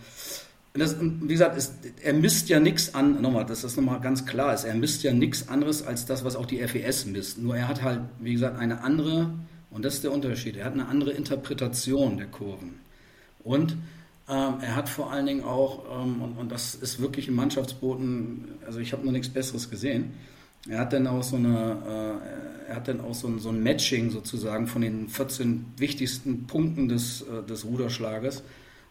[0.73, 4.53] Das, wie gesagt, ist, er misst ja nichts an, nochmal, dass das nochmal ganz klar
[4.53, 7.37] ist, er misst ja nichts anderes als das, was auch die FES misst.
[7.37, 9.33] Nur er hat halt, wie gesagt, eine andere
[9.75, 10.55] und das ist der Unterschied.
[10.55, 12.79] Er hat eine andere Interpretation der Kurven.
[13.43, 13.73] Und
[14.27, 18.45] ähm, er hat vor allen Dingen auch, ähm, und, und, das ist wirklich im Mannschaftsbooten,
[18.65, 20.13] also ich habe noch nichts Besseres gesehen,
[20.67, 22.21] Er hat dann auch so eine,
[22.65, 26.47] äh, er hat dann auch so ein, so ein Matching sozusagen von den 14 wichtigsten
[26.47, 28.43] Punkten des, äh, des Ruderschlages.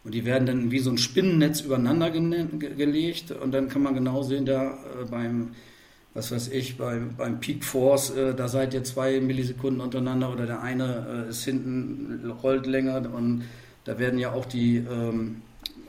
[0.04, 3.30] Und die werden dann wie so ein Spinnennetz übereinander gelegt.
[3.30, 5.52] Und dann kann man genau sehen, da äh, beim,
[6.14, 10.46] was weiß ich, beim, beim Peak Force, äh, da seid ihr zwei Millisekunden untereinander oder
[10.46, 13.12] der eine äh, ist hinten, rollt länger.
[13.12, 13.44] Und
[13.84, 15.42] da werden ja auch die, ähm,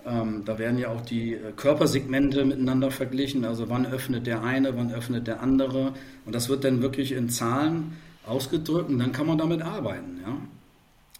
[0.03, 3.45] ähm, da werden ja auch die äh, Körpersegmente miteinander verglichen.
[3.45, 5.93] Also wann öffnet der eine, wann öffnet der andere.
[6.25, 7.93] Und das wird dann wirklich in Zahlen
[8.25, 10.21] ausgedrückt und dann kann man damit arbeiten.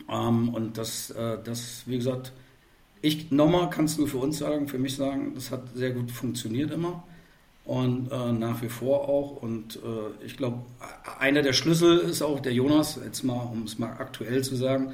[0.10, 0.28] Ja?
[0.28, 2.34] Ähm, und das, äh, das, wie gesagt,
[3.04, 6.72] ich nochmal kannst du für uns sagen, für mich sagen, das hat sehr gut funktioniert
[6.72, 7.04] immer
[7.66, 9.42] und äh, nach wie vor auch.
[9.42, 10.60] Und äh, ich glaube,
[11.20, 14.94] einer der Schlüssel ist auch der Jonas, jetzt mal, um es mal aktuell zu sagen,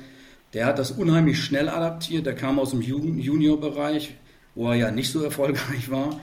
[0.53, 2.25] der hat das unheimlich schnell adaptiert.
[2.25, 4.15] Der kam aus dem Junior-Bereich,
[4.55, 6.19] wo er ja nicht so erfolgreich war.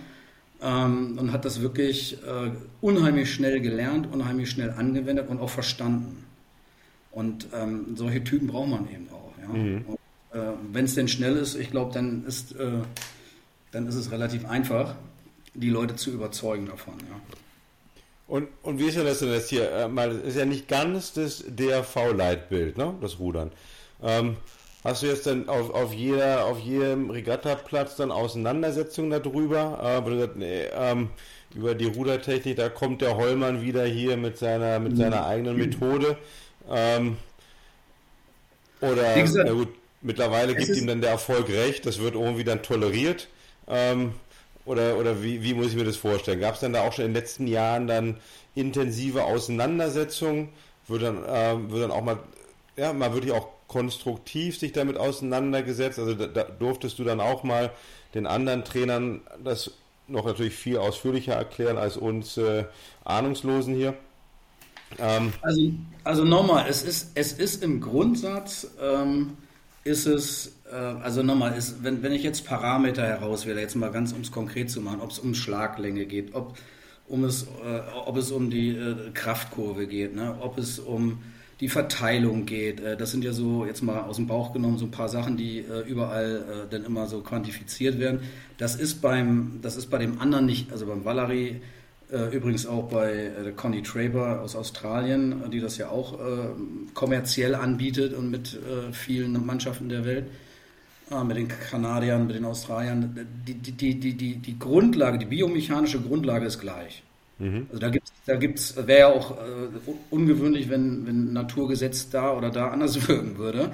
[0.61, 6.25] Ähm, und hat das wirklich äh, unheimlich schnell gelernt, unheimlich schnell angewendet und auch verstanden.
[7.13, 9.33] Und ähm, solche Typen braucht man eben auch.
[9.41, 9.57] Ja?
[9.57, 9.85] Mhm.
[10.33, 10.39] Äh,
[10.73, 12.81] Wenn es denn schnell ist, ich glaube, dann ist, äh,
[13.71, 14.97] dann ist es relativ einfach,
[15.61, 16.95] die Leute zu überzeugen davon.
[17.09, 17.21] Ja.
[18.27, 19.71] Und, und wie ist ja das denn jetzt hier?
[19.71, 22.95] Äh, mal, ist ja nicht ganz das DRV-Leitbild, ne?
[23.01, 23.51] das Rudern.
[24.03, 24.37] Ähm,
[24.85, 30.03] hast du jetzt dann auf, auf, jeder, auf jedem Regattaplatz dann Auseinandersetzungen darüber?
[30.07, 31.09] Äh, gesagt, nee, ähm,
[31.55, 36.19] über die Rudertechnik, da kommt der Hollmann wieder hier mit seiner, mit seiner eigenen Methode.
[36.71, 37.17] Ähm,
[38.83, 39.69] oder, gesagt, na gut,
[40.01, 43.29] Mittlerweile gibt ihm dann der Erfolg recht, das wird irgendwie dann toleriert.
[43.67, 44.13] Ähm,
[44.69, 46.41] oder oder wie, wie muss ich mir das vorstellen?
[46.41, 48.19] Gab es dann da auch schon in den letzten Jahren dann
[48.55, 50.51] intensive Auseinandersetzungen?
[50.87, 52.19] Wird dann, äh, wird dann auch mal,
[52.77, 55.99] ja, mal wirklich auch konstruktiv sich damit auseinandergesetzt?
[55.99, 57.71] Also da, da durftest du dann auch mal
[58.15, 59.73] den anderen Trainern das
[60.07, 62.65] noch natürlich viel ausführlicher erklären als uns äh,
[63.05, 63.95] Ahnungslosen hier?
[64.99, 65.61] Ähm, also,
[66.05, 69.37] also nochmal, es ist, es ist im Grundsatz ähm,
[69.89, 74.13] ist es, äh, also nochmal, ist, wenn, wenn ich jetzt Parameter herauswähle, jetzt mal ganz
[74.13, 76.57] um es konkret zu machen, ob es um Schlaglänge geht, ob,
[77.09, 80.37] um es, äh, ob es um die äh, Kraftkurve geht, ne?
[80.41, 81.19] ob es um
[81.61, 82.81] die Verteilung geht.
[82.81, 85.37] Äh, das sind ja so, jetzt mal aus dem Bauch genommen, so ein paar Sachen,
[85.37, 88.21] die äh, überall äh, dann immer so quantifiziert werden.
[88.59, 91.63] Das ist beim, das ist bei dem anderen nicht, also beim Valerie
[92.11, 96.49] übrigens auch bei äh, Connie Traber aus Australien, die das ja auch äh,
[96.95, 98.59] kommerziell anbietet und mit
[98.93, 100.27] vielen Mannschaften der Welt,
[101.27, 103.27] mit den Kanadiern, mit den Australiern.
[103.47, 107.03] Die, die, die, die, die Grundlage, die biomechanische Grundlage ist gleich.
[107.39, 107.67] Mhm.
[107.69, 109.37] Also da gibt's, da gibt's, wäre ja auch
[110.11, 113.73] ungewöhnlich, wenn, wenn Naturgesetz da oder da anders wirken würde.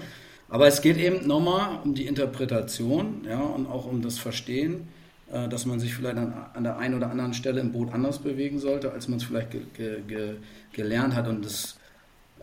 [0.49, 5.04] Aber es geht eben nochmal um die Interpretation, ja, und auch um das Verstehen äh,
[5.31, 8.93] dass man sich vielleicht an, der einen oder anderen Stelle im Boot anders bewegen sollte,
[8.93, 10.35] als man es vielleicht ge, ge, ge,
[10.73, 11.27] gelernt hat.
[11.27, 11.77] Und es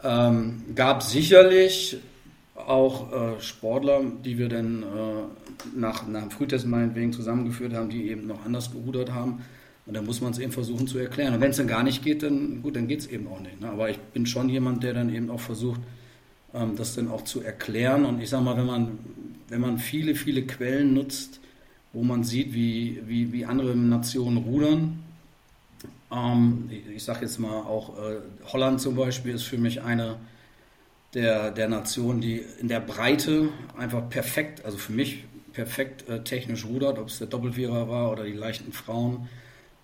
[0.03, 1.99] ähm, gab sicherlich
[2.55, 8.09] auch äh, Sportler, die wir dann äh, nach, nach dem Frühtest meinetwegen zusammengeführt haben, die
[8.09, 9.41] eben noch anders gerudert haben.
[9.85, 11.33] Und dann muss man es eben versuchen zu erklären.
[11.33, 13.59] Und wenn es dann gar nicht geht, dann gut, dann geht es eben auch nicht.
[13.59, 13.69] Ne?
[13.69, 15.81] Aber ich bin schon jemand, der dann eben auch versucht,
[16.53, 18.05] ähm, das dann auch zu erklären.
[18.05, 18.99] Und ich sage mal, wenn man,
[19.49, 21.39] wenn man viele, viele Quellen nutzt,
[21.93, 24.99] wo man sieht, wie, wie, wie andere Nationen rudern.
[26.11, 28.17] Ähm, ich, ich sage jetzt mal auch, äh,
[28.51, 30.17] Holland zum Beispiel ist für mich eine
[31.13, 36.65] der, der Nationen, die in der Breite einfach perfekt, also für mich perfekt äh, technisch
[36.65, 39.27] rudert, ob es der Doppelvierer war oder die leichten Frauen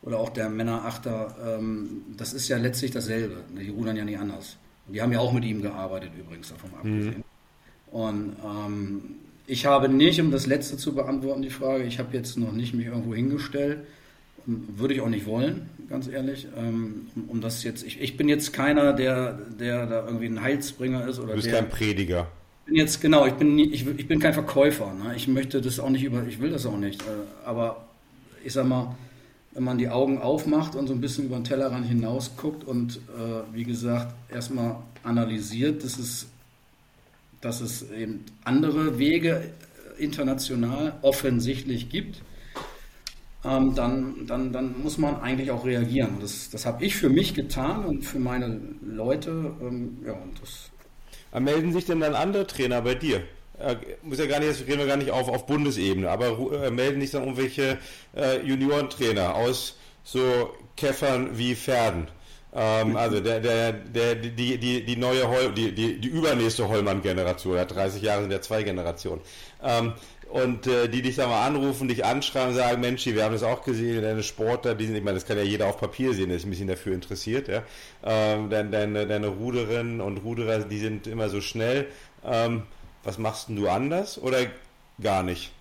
[0.02, 1.36] oder auch der Männerachter.
[1.60, 3.44] Ähm, das ist ja letztlich dasselbe.
[3.60, 4.58] Die rudern ja nicht anders.
[4.88, 7.18] Die haben ja auch mit ihm gearbeitet übrigens, davon abgesehen.
[7.18, 7.24] Mhm.
[7.92, 9.02] Und ähm,
[9.48, 12.74] ich habe nicht, um das letzte zu beantworten, die Frage, ich habe jetzt noch nicht
[12.74, 13.80] mich irgendwo hingestellt.
[14.46, 16.48] Würde ich auch nicht wollen, ganz ehrlich.
[16.58, 20.42] Ähm, um, um das jetzt, ich, ich, bin jetzt keiner, der, der da irgendwie ein
[20.42, 21.20] Heilsbringer ist.
[21.20, 22.28] Oder du bist der, kein Prediger.
[22.66, 24.94] Bin jetzt, genau, ich bin, ich, ich bin kein Verkäufer.
[24.94, 25.16] Ne?
[25.16, 27.02] Ich möchte das auch nicht über, ich will das auch nicht.
[27.02, 27.06] Äh,
[27.46, 27.88] aber
[28.44, 28.96] ich sag mal,
[29.52, 32.98] wenn man die Augen aufmacht und so ein bisschen über den Tellerrand hinaus guckt und
[32.98, 36.28] äh, wie gesagt erstmal analysiert, das ist
[37.42, 39.52] dass es eben andere Wege
[39.98, 42.22] international offensichtlich gibt,
[43.46, 46.18] ähm, dann, dann, dann muss man eigentlich auch reagieren.
[46.20, 49.54] Das, das habe ich für mich getan und für meine Leute.
[49.62, 50.72] Ähm, ja, und das
[51.40, 53.22] melden sich denn dann andere Trainer bei dir?
[53.60, 56.72] Äh, muss ja gar nicht, jetzt reden wir gar nicht auf, auf Bundesebene, aber äh,
[56.72, 57.78] melden sich dann irgendwelche
[58.16, 62.08] äh, Juniorentrainer aus so Käffern wie Pferden?
[62.60, 67.60] Ähm, also der, der, der, die, die, die neue Hol die, die, die übernächste Hollmann-Generation,
[67.60, 69.22] hat 30 Jahre sind ja zwei Generationen.
[69.64, 69.94] Ähm,
[70.32, 73.64] und äh, die dich da mal anrufen, dich anschreiben, sagen, Mensch, wir haben das auch
[73.64, 76.38] gesehen, deine Sportler, die sind, ich meine, das kann ja jeder auf Papier sehen, der
[76.38, 77.64] ist ein bisschen dafür interessiert, ja.
[78.04, 81.86] Ähm, deine, deine, deine Ruderinnen und Ruderer, die sind immer so schnell.
[82.26, 82.64] Ähm,
[83.04, 84.40] was machst denn du anders oder
[85.00, 85.52] gar nicht?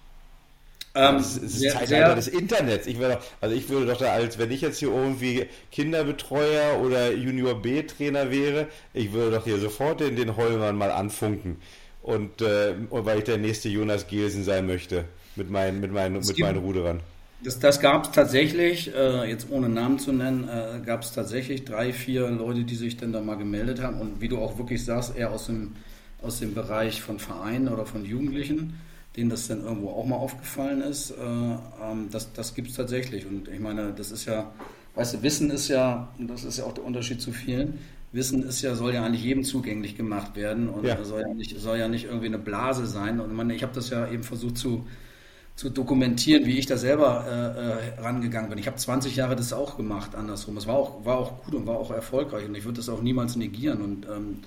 [0.97, 2.87] Ähm, das ist sehr, Zeitalter des Internets.
[2.87, 7.13] Ich würde, also ich würde doch da als, wenn ich jetzt hier irgendwie Kinderbetreuer oder
[7.13, 11.57] Junior B-Trainer wäre, ich würde doch hier sofort den, den Hollmann mal anfunken.
[12.03, 16.39] Und, äh, weil ich der nächste Jonas Gelsen sein möchte mit meinen, mit meinen, mit
[16.39, 17.01] meinen Ruderern.
[17.43, 21.65] Das, das gab es tatsächlich, äh, jetzt ohne Namen zu nennen, äh, gab es tatsächlich
[21.65, 24.01] drei, vier Leute, die sich dann da mal gemeldet haben.
[24.01, 25.75] Und wie du auch wirklich sagst, eher aus dem,
[26.23, 28.81] aus dem Bereich von Vereinen oder von Jugendlichen
[29.17, 31.11] denen das dann irgendwo auch mal aufgefallen ist.
[31.11, 33.27] Äh, ähm, das das gibt es tatsächlich.
[33.27, 34.53] Und ich meine, das ist ja,
[34.95, 37.79] weißt du, Wissen ist ja, und das ist ja auch der Unterschied zu vielen,
[38.13, 41.03] Wissen ist ja, soll ja eigentlich jedem zugänglich gemacht werden und ja.
[41.05, 43.21] soll, ja nicht, soll ja nicht irgendwie eine Blase sein.
[43.21, 44.87] Und man, ich habe das ja eben versucht zu,
[45.55, 48.59] zu dokumentieren, wie ich da selber äh, äh rangegangen bin.
[48.59, 50.57] Ich habe 20 Jahre das auch gemacht, andersrum.
[50.57, 53.03] Es war auch, war auch gut und war auch erfolgreich und ich würde das auch
[53.03, 53.83] niemals negieren.
[53.83, 54.47] Und ähm, äh,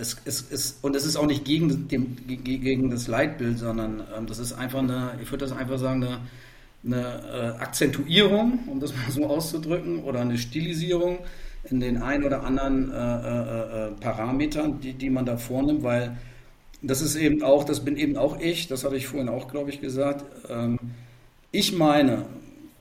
[0.00, 4.26] es, es, es, und es ist auch nicht gegen, dem, gegen das Leitbild, sondern ähm,
[4.26, 6.20] das ist einfach eine, ich würde das einfach sagen, eine,
[6.84, 11.18] eine äh, Akzentuierung, um das mal so auszudrücken, oder eine Stilisierung
[11.70, 16.16] in den ein oder anderen äh, äh, äh, Parametern, die, die man da vornimmt, weil
[16.82, 19.70] das ist eben auch, das bin eben auch ich, das hatte ich vorhin auch, glaube
[19.70, 20.24] ich, gesagt.
[20.48, 20.78] Ähm,
[21.50, 22.26] ich meine,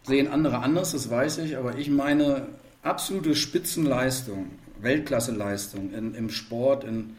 [0.03, 2.47] sehen andere anders, das weiß ich, aber ich meine
[2.83, 7.15] absolute Spitzenleistung Weltklasseleistung in, im Sport, in,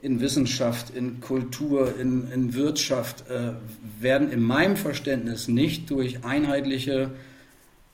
[0.00, 3.52] in Wissenschaft, in Kultur, in, in Wirtschaft äh,
[4.00, 7.10] werden in meinem Verständnis nicht durch einheitliche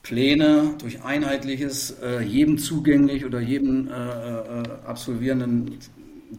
[0.02, 5.78] Pläne, durch einheitliches, äh, jedem zugänglich oder jedem äh, äh absolvierenden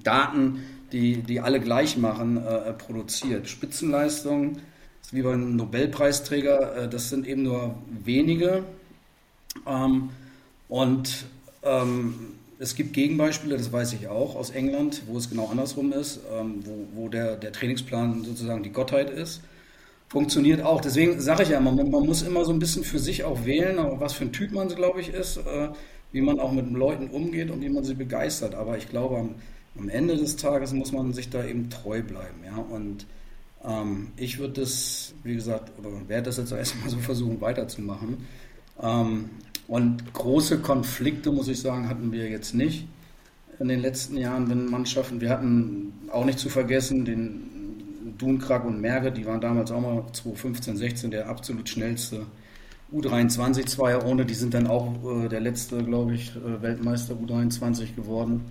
[0.03, 3.47] Daten, die, die alle gleich machen, äh, produziert.
[3.47, 4.57] Spitzenleistung,
[5.11, 8.63] wie beim Nobelpreisträger, äh, das sind eben nur wenige.
[9.67, 10.09] Ähm,
[10.67, 11.25] und
[11.63, 12.15] ähm,
[12.59, 16.59] es gibt Gegenbeispiele, das weiß ich auch aus England, wo es genau andersrum ist, ähm,
[16.65, 19.41] wo, wo der, der Trainingsplan sozusagen die Gottheit ist.
[20.09, 20.81] Funktioniert auch.
[20.81, 23.77] Deswegen sage ich ja man, man, muss immer so ein bisschen für sich auch wählen,
[23.99, 25.69] was für ein Typ man, glaube ich, ist, äh,
[26.11, 28.55] wie man auch mit Leuten umgeht und wie man sie begeistert.
[28.55, 29.35] Aber ich glaube, am,
[29.77, 32.43] am Ende des Tages muss man sich da eben treu bleiben.
[32.43, 32.57] Ja?
[32.57, 33.05] Und
[33.63, 38.25] ähm, ich würde das, wie gesagt, oder werde das jetzt erstmal so versuchen weiterzumachen.
[38.81, 39.29] Ähm,
[39.69, 42.87] und große Konflikte, muss ich sagen, hatten wir jetzt nicht
[43.59, 48.81] in den letzten Jahren, wenn Mannschaften, wir hatten auch nicht zu vergessen, den Dunkrak und
[48.81, 52.25] Merge, die waren damals auch mal 2015, 16 der absolut schnellste
[52.93, 57.95] U23 zwar ohne, die sind dann auch äh, der letzte, glaube ich, äh, Weltmeister U23
[57.95, 58.45] geworden.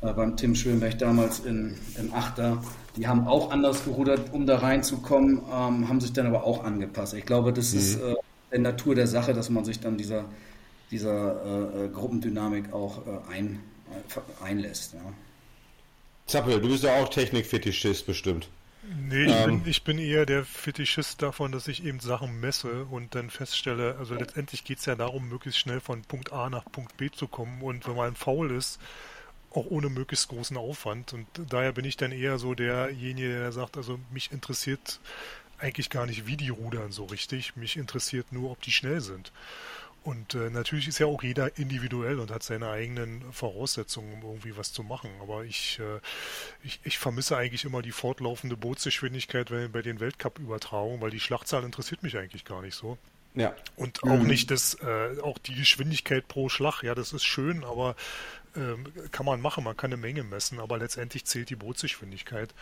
[0.00, 2.62] Äh, beim Tim Schönberg damals in, im Achter.
[2.96, 7.14] Die haben auch anders gerudert, um da reinzukommen, ähm, haben sich dann aber auch angepasst.
[7.14, 7.78] Ich glaube, das mhm.
[7.78, 8.14] ist äh,
[8.50, 10.24] der Natur der Sache, dass man sich dann dieser,
[10.90, 14.94] dieser äh, äh Gruppendynamik auch äh, ein, äh, einlässt.
[14.94, 15.00] Ja.
[16.26, 18.48] Zappel, du bist ja auch Technikfetischist bestimmt.
[19.08, 19.60] Nee, ich, ähm.
[19.60, 23.96] bin, ich, bin, eher der Fetischist davon, dass ich eben Sachen messe und dann feststelle,
[23.98, 27.28] also letztendlich geht es ja darum, möglichst schnell von Punkt A nach Punkt B zu
[27.28, 28.78] kommen und wenn man faul ist,
[29.50, 31.12] auch ohne möglichst großen Aufwand.
[31.12, 35.00] Und daher bin ich dann eher so derjenige, der sagt, also mich interessiert
[35.58, 37.56] eigentlich gar nicht, wie die rudern so richtig.
[37.56, 39.32] Mich interessiert nur, ob die schnell sind.
[40.04, 44.56] Und äh, natürlich ist ja auch jeder individuell und hat seine eigenen Voraussetzungen, um irgendwie
[44.56, 45.10] was zu machen.
[45.20, 46.00] Aber ich, äh,
[46.62, 52.02] ich, ich, vermisse eigentlich immer die fortlaufende Bootsgeschwindigkeit bei den Weltcup-Übertragungen, weil die Schlachtzahl interessiert
[52.02, 52.96] mich eigentlich gar nicht so.
[53.34, 53.54] Ja.
[53.76, 54.26] Und auch mhm.
[54.26, 56.82] nicht das, äh, auch die Geschwindigkeit pro Schlag.
[56.82, 57.94] Ja, das ist schön, aber
[58.56, 59.64] ähm, kann man machen.
[59.64, 62.54] Man kann eine Menge messen, aber letztendlich zählt die Bootsgeschwindigkeit.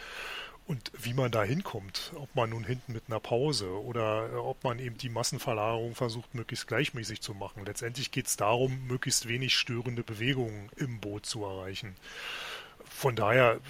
[0.66, 4.64] Und wie man da hinkommt, ob man nun hinten mit einer Pause oder äh, ob
[4.64, 7.64] man eben die Massenverlagerung versucht, möglichst gleichmäßig zu machen.
[7.64, 11.94] Letztendlich geht es darum, möglichst wenig störende Bewegungen im Boot zu erreichen.
[12.84, 13.60] Von daher,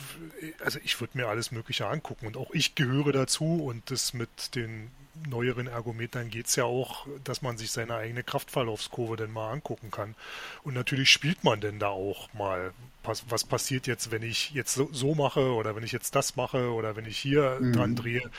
[0.65, 4.55] also ich würde mir alles Mögliche angucken und auch ich gehöre dazu und das mit
[4.55, 4.91] den
[5.29, 9.91] neueren Ergometern geht es ja auch, dass man sich seine eigene Kraftverlaufskurve dann mal angucken
[9.91, 10.15] kann.
[10.63, 14.89] Und natürlich spielt man denn da auch mal, was passiert jetzt, wenn ich jetzt so,
[14.93, 17.73] so mache oder wenn ich jetzt das mache oder wenn ich hier mhm.
[17.73, 18.31] dran drehe.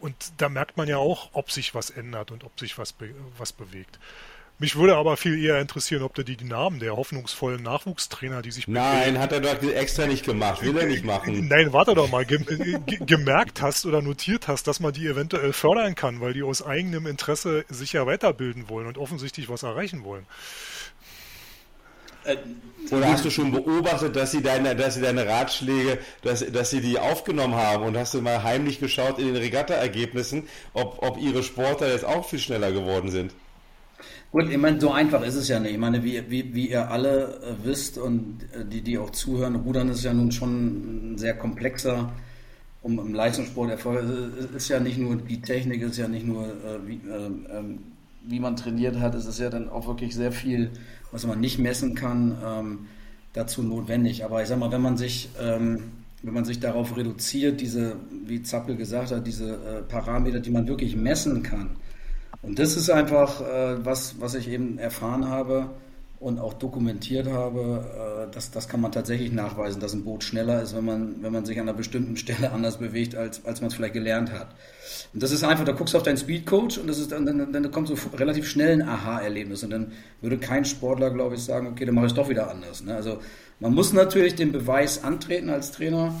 [0.00, 3.14] Und da merkt man ja auch, ob sich was ändert und ob sich was, be
[3.38, 3.98] was bewegt.
[4.60, 8.52] Mich würde aber viel eher interessieren, ob du die, die Namen der hoffnungsvollen Nachwuchstrainer, die
[8.52, 8.68] sich.
[8.68, 10.62] Nein, hat er doch extra nicht gemacht.
[10.62, 11.48] Will er nicht machen.
[11.50, 12.24] Nein, warte doch mal.
[12.24, 12.38] Ge
[13.04, 17.06] gemerkt hast oder notiert hast, dass man die eventuell fördern kann, weil die aus eigenem
[17.06, 20.24] Interesse sich ja weiterbilden wollen und offensichtlich was erreichen wollen.
[22.22, 22.36] Äh,
[22.90, 26.80] oder hast du schon beobachtet, dass sie deine, dass sie deine Ratschläge, dass, dass sie
[26.80, 31.42] die aufgenommen haben und hast du mal heimlich geschaut in den Regatta-Ergebnissen, ob, ob ihre
[31.42, 33.32] Sportler jetzt auch viel schneller geworden sind?
[34.34, 35.74] Gut, ich meine, so einfach ist es ja nicht.
[35.74, 39.54] Ich meine, wie, wie, wie ihr alle äh, wisst und äh, die, die auch zuhören,
[39.54, 42.10] Rudern ist ja nun schon ein sehr komplexer,
[42.82, 44.02] um im Leistungssport Erfolg.
[44.40, 47.56] Es ist ja nicht nur die Technik, es ist ja nicht nur, äh, wie, äh,
[47.56, 47.78] ähm,
[48.24, 50.72] wie man trainiert hat, es ist ja dann auch wirklich sehr viel,
[51.12, 52.78] was man nicht messen kann, ähm,
[53.34, 54.24] dazu notwendig.
[54.24, 55.92] Aber ich sag mal, wenn man sich, ähm,
[56.24, 57.94] wenn man sich darauf reduziert, diese,
[58.26, 61.76] wie Zappel gesagt hat, diese Parameter, die man wirklich messen kann,
[62.46, 65.70] und das ist einfach äh, was, was ich eben erfahren habe
[66.20, 68.26] und auch dokumentiert habe.
[68.28, 71.32] Äh, das, das kann man tatsächlich nachweisen, dass ein Boot schneller ist, wenn man, wenn
[71.32, 74.54] man sich an einer bestimmten Stelle anders bewegt, als, als man es vielleicht gelernt hat.
[75.12, 77.52] Und das ist einfach, da guckst du auf deinen Speedcoach und das ist dann, dann,
[77.52, 79.62] dann kommt so relativ schnell ein Aha-Erlebnis.
[79.64, 79.92] Und dann
[80.22, 82.82] würde kein Sportler, glaube ich, sagen, okay, dann mache ich es doch wieder anders.
[82.82, 82.94] Ne?
[82.94, 83.18] Also
[83.60, 86.14] man muss natürlich den Beweis antreten als Trainer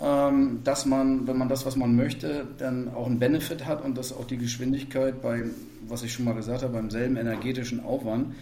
[0.00, 4.12] dass man, wenn man das, was man möchte, dann auch einen Benefit hat und dass
[4.12, 5.50] auch die Geschwindigkeit beim,
[5.88, 8.34] was ich schon mal gesagt habe, beim selben energetischen Aufwand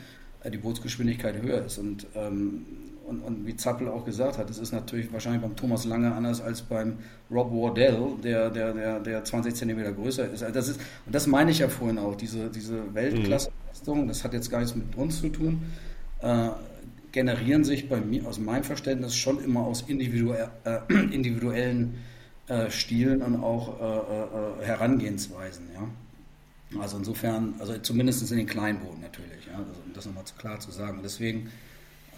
[0.43, 1.79] äh, die Bootsgeschwindigkeit höher ist.
[1.79, 2.67] Und, ähm,
[3.07, 6.43] und, und, wie Zappel auch gesagt hat, es ist natürlich wahrscheinlich beim Thomas Lange anders
[6.43, 6.99] als beim
[7.31, 10.43] Rob Wardell, der, der, der, der 20 Zentimeter größer ist.
[10.43, 10.81] Also das ist.
[11.07, 14.75] Und das meine ich ja vorhin auch, diese, diese Weltklasse-Leistung, das hat jetzt gar nichts
[14.75, 15.63] mit uns zu tun.
[17.17, 20.81] Äh, generieren sich bei mir, aus meinem Verständnis, schon immer aus individuell, äh,
[21.14, 21.95] individuellen
[22.49, 25.67] äh, Stilen und auch äh, äh Herangehensweisen.
[25.75, 26.81] Ja?
[26.81, 29.59] Also insofern, also zumindest in den Kleinbooten natürlich, ja?
[29.59, 31.01] also, um das nochmal klar zu sagen.
[31.03, 31.51] Deswegen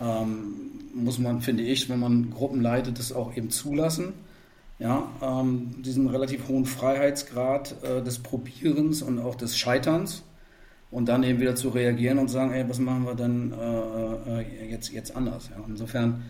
[0.01, 4.14] ähm, muss man, finde ich, wenn man Gruppen leitet, das auch eben zulassen.
[4.80, 10.22] Ja, ähm, diesen relativ hohen Freiheitsgrad äh, des Probierens und auch des Scheiterns
[10.91, 14.70] und dann eben wieder zu reagieren und sagen, ey, was machen wir denn äh, äh,
[14.70, 15.51] jetzt, jetzt anders?
[15.51, 15.62] Ja?
[15.66, 16.22] Insofern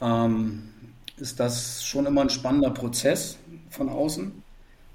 [0.00, 0.68] ähm,
[1.16, 3.38] ist das schon immer ein spannender Prozess
[3.70, 4.32] von außen,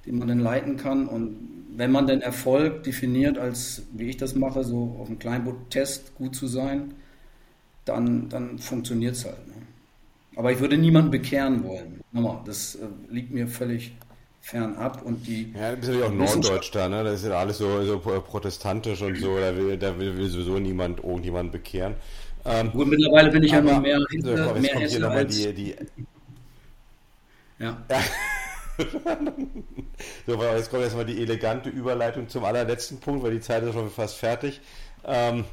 [0.06, 1.08] den man dann leiten kann.
[1.08, 1.36] Und
[1.76, 6.36] wenn man den Erfolg definiert als, wie ich das mache, so auf einem Kleinboot-Test gut
[6.36, 6.94] zu sein,
[7.86, 9.48] dann, dann funktioniert es halt.
[9.48, 9.54] Ne?
[10.36, 12.00] Aber ich würde niemanden bekehren wollen.
[12.12, 13.94] Nochmal, das äh, liegt mir völlig
[14.42, 15.54] fernab und die.
[15.58, 17.04] Ja, du bist ja auch Norddeutsch da, ne?
[17.04, 20.60] Das ist ja alles so, so protestantisch und so, da will, da will, will sowieso
[20.60, 21.96] niemand irgendjemand bekehren.
[22.44, 25.26] Ähm, Gut, mittlerweile bin ich ja noch mehr hinter, so, komm, mehr kommt hier nochmal
[25.26, 25.76] die, die.
[27.60, 27.78] Ja.
[30.26, 33.92] so, jetzt kommt erstmal die elegante Überleitung zum allerletzten Punkt, weil die Zeit ist schon
[33.92, 34.60] fast fertig.
[35.06, 35.46] Ähm,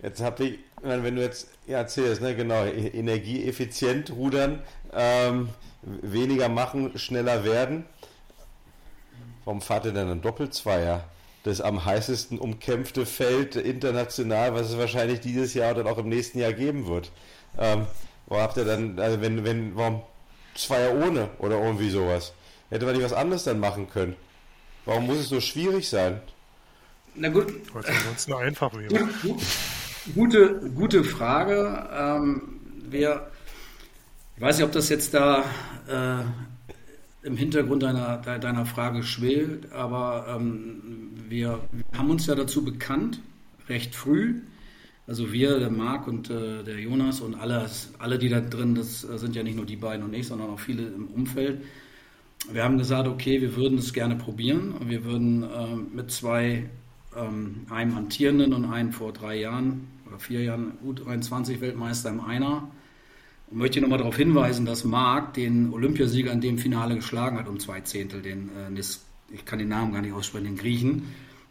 [0.00, 4.60] jetzt habe ich, wenn du jetzt ja, erzählst, ne, genau, e-, energieeffizient rudern,
[4.94, 5.48] ähm,
[5.82, 7.84] weniger machen, schneller werden.
[9.44, 11.04] Warum fahrt ihr denn einen Doppelzweier?
[11.44, 16.38] Das am heißesten umkämpfte Feld international, was es wahrscheinlich dieses Jahr oder auch im nächsten
[16.38, 17.10] Jahr geben wird.
[17.58, 17.86] Ähm,
[18.26, 20.02] wo habt ihr dann, also wenn, wenn, warum
[20.54, 22.32] Zweier ohne oder irgendwie sowas?
[22.70, 24.14] Hätte man nicht was anderes dann machen können?
[24.84, 26.20] Warum muss es so schwierig sein?
[27.14, 27.52] Na gut.
[27.74, 29.08] Weil es ansonsten einfach wäre.
[30.14, 31.88] Gute, gute Frage.
[31.92, 33.31] Ähm, wir
[34.42, 35.44] weiß nicht, ob das jetzt da
[35.88, 42.64] äh, im Hintergrund deiner, deiner Frage schwelt, aber ähm, wir, wir, haben uns ja dazu
[42.64, 43.20] bekannt,
[43.68, 44.40] recht früh.
[45.06, 47.70] Also wir, der Marc und äh, der Jonas und alle,
[48.00, 50.58] alle, die da drin, das sind ja nicht nur die beiden und ich, sondern auch
[50.58, 51.62] viele im Umfeld.
[52.50, 56.68] Wir haben gesagt, okay, wir würden es gerne probieren und wir würden äh, mit zwei,
[57.16, 62.68] ähm, einem Antierenden und einem vor drei Jahren oder vier Jahren U23 Weltmeister im Einer,
[63.52, 67.60] und möchte nochmal darauf hinweisen, dass Marc den Olympiasieger in dem Finale geschlagen hat um
[67.60, 68.80] zwei Zehntel, den äh,
[69.34, 71.02] ich kann den Namen gar nicht aussprechen, den Griechen,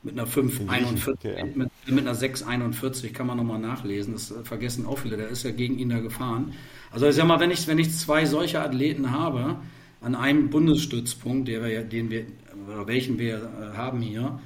[0.04, 4.14] mit einer 5,41, okay, mit, mit, einer 6,41 kann man nochmal nachlesen.
[4.14, 6.54] Das äh, vergessen auch viele, der ist ja gegen ihn da gefahren.
[6.90, 9.58] Also ich sag mal, wenn ich, wenn ich zwei solche Athleten habe,
[10.02, 12.26] an einem Bundesstützpunkt, der wir, den wir,
[12.68, 14.40] oder welchen wir äh, haben hier,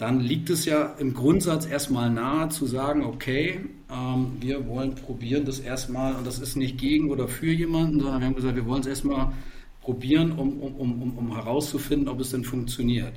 [0.00, 3.60] dann liegt es ja im Grundsatz erstmal nahe zu sagen, okay,
[3.92, 8.20] ähm, wir wollen probieren das erstmal, und das ist nicht gegen oder für jemanden, sondern
[8.20, 9.30] wir haben gesagt, wir wollen es erstmal
[9.82, 13.12] probieren, um, um, um, um herauszufinden, ob es denn funktioniert.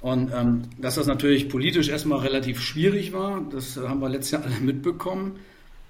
[0.00, 4.44] Und ähm, dass das natürlich politisch erstmal relativ schwierig war, das haben wir letztes Jahr
[4.44, 5.38] alle mitbekommen.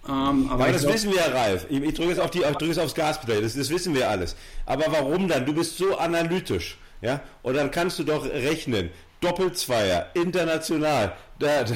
[0.07, 1.67] Ähm, aber, aber das glaub, wissen wir ja, Ralf.
[1.71, 3.41] Ich, ich drücke jetzt auf die, ich drücke jetzt aufs Gaspedal.
[3.41, 4.37] Das, das wissen wir alles.
[4.67, 5.47] Aber warum dann?
[5.47, 6.77] Du bist so analytisch.
[7.01, 7.23] Ja?
[7.43, 8.91] Und dann kannst du doch rechnen.
[9.21, 11.75] Doppelzweier, international, da, da,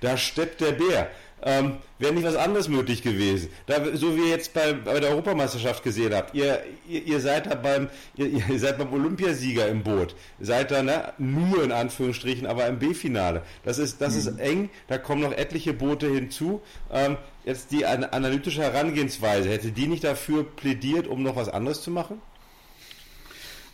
[0.00, 1.10] da steppt der Bär.
[1.44, 3.50] ähm, wäre nicht was anderes möglich gewesen.
[3.66, 7.46] Da, so wie ihr jetzt bei, bei der Europameisterschaft gesehen habt, ihr, ihr, ihr seid
[7.46, 12.46] da beim, ihr, ihr, seid beim Olympiasieger im Boot, seid da ne, nur in Anführungsstrichen,
[12.46, 13.42] aber im B-Finale.
[13.64, 14.18] Das ist, das mhm.
[14.18, 16.62] ist eng, da kommen noch etliche Boote hinzu.
[16.92, 21.82] Ähm, jetzt die an, analytische Herangehensweise, hätte die nicht dafür plädiert, um noch was anderes
[21.82, 22.22] zu machen?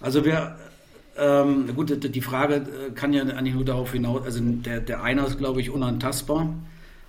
[0.00, 0.56] Also wir,
[1.18, 5.26] ähm, gut, die Frage äh, kann ja eigentlich nur darauf hinaus, also der, der Einer
[5.26, 6.54] ist, glaube ich, unantastbar.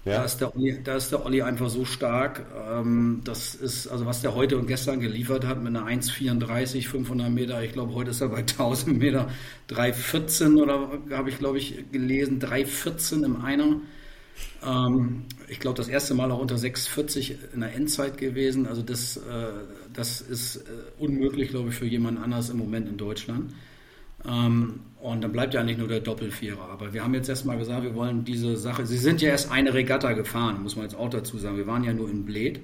[0.06, 0.14] Ja.
[0.20, 2.46] Da, ist der Olli, da ist der Olli einfach so stark.
[2.70, 7.30] Ähm, das ist, also was der heute und gestern geliefert hat mit einer 1,34, 500
[7.30, 7.62] Meter.
[7.64, 9.30] Ich glaube, heute ist er bei 1000 Meter
[9.70, 13.82] 3,14 oder habe ich, glaube ich, gelesen, 3,14 im Einer.
[14.66, 18.68] Ähm, ich glaube, das erste Mal auch unter 6,40 in der Endzeit gewesen.
[18.68, 19.22] Also das, äh,
[19.94, 20.62] das ist äh,
[20.98, 23.52] unmöglich, glaube ich, für jemand anders im Moment in Deutschland.
[24.28, 26.70] Ähm, und dann bleibt ja eigentlich nur der Doppelvierer.
[26.70, 28.86] Aber wir haben jetzt erstmal gesagt, wir wollen diese Sache.
[28.86, 31.58] Sie sind ja erst eine Regatta gefahren, muss man jetzt auch dazu sagen.
[31.58, 32.60] Wir waren ja nur in Bled.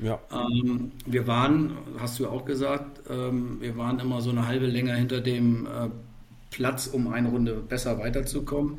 [0.00, 0.20] Ja.
[0.30, 4.66] Ähm, wir waren, hast du ja auch gesagt, ähm, wir waren immer so eine halbe
[4.66, 5.88] Länge hinter dem äh,
[6.50, 8.78] Platz, um eine Runde besser weiterzukommen.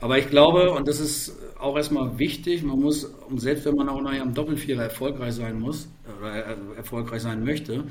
[0.00, 4.00] Aber ich glaube, und das ist auch erstmal wichtig, man muss, selbst wenn man auch
[4.00, 5.88] nachher am Doppelvierer erfolgreich sein muss,
[6.20, 7.84] oder äh, erfolgreich sein möchte,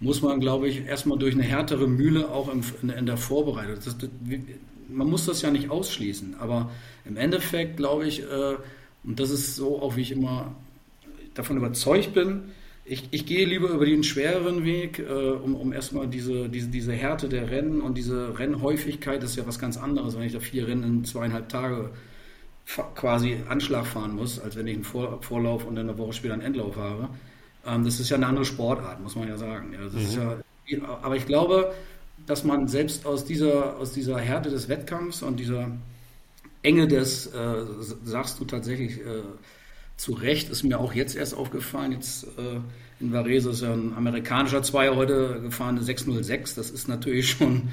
[0.00, 2.50] muss man, glaube ich, erstmal durch eine härtere Mühle auch
[2.82, 3.76] in, der Vorbereitung.
[3.76, 4.08] Das, das,
[4.88, 6.70] man muss das ja nicht ausschließen, aber
[7.04, 8.56] im Endeffekt glaube ich, äh,
[9.04, 10.54] und das ist so auch, wie ich immer
[11.34, 12.44] davon überzeugt bin,
[12.84, 16.92] ich, ich gehe lieber über den schwereren Weg, äh, um, um erstmal diese, diese, diese
[16.92, 20.40] Härte der Rennen und diese Rennhäufigkeit, das ist ja was ganz anderes, wenn ich da
[20.40, 21.90] vier Rennen in zweieinhalb Tage
[22.94, 26.34] quasi Anschlag fahren muss, als wenn ich einen Vor Vorlauf und dann eine Woche später
[26.34, 27.08] einen Endlauf habe.
[27.66, 29.70] Ähm, das ist ja eine andere Sportart, muss man ja sagen.
[29.70, 30.42] Mhm.
[30.66, 31.72] ja, aber ich glaube,
[32.26, 35.70] dass man selbst aus dieser, aus dieser Härte des Wettkampfs und dieser
[36.62, 37.64] Enge des, äh,
[38.04, 39.22] sagst du tatsächlich äh,
[39.96, 42.60] zu Recht, ist mir auch jetzt erst aufgefallen, jetzt äh,
[43.00, 47.70] in Varese ist ja ein amerikanischer Zweier heute gefahren, eine 606, das ist natürlich schon,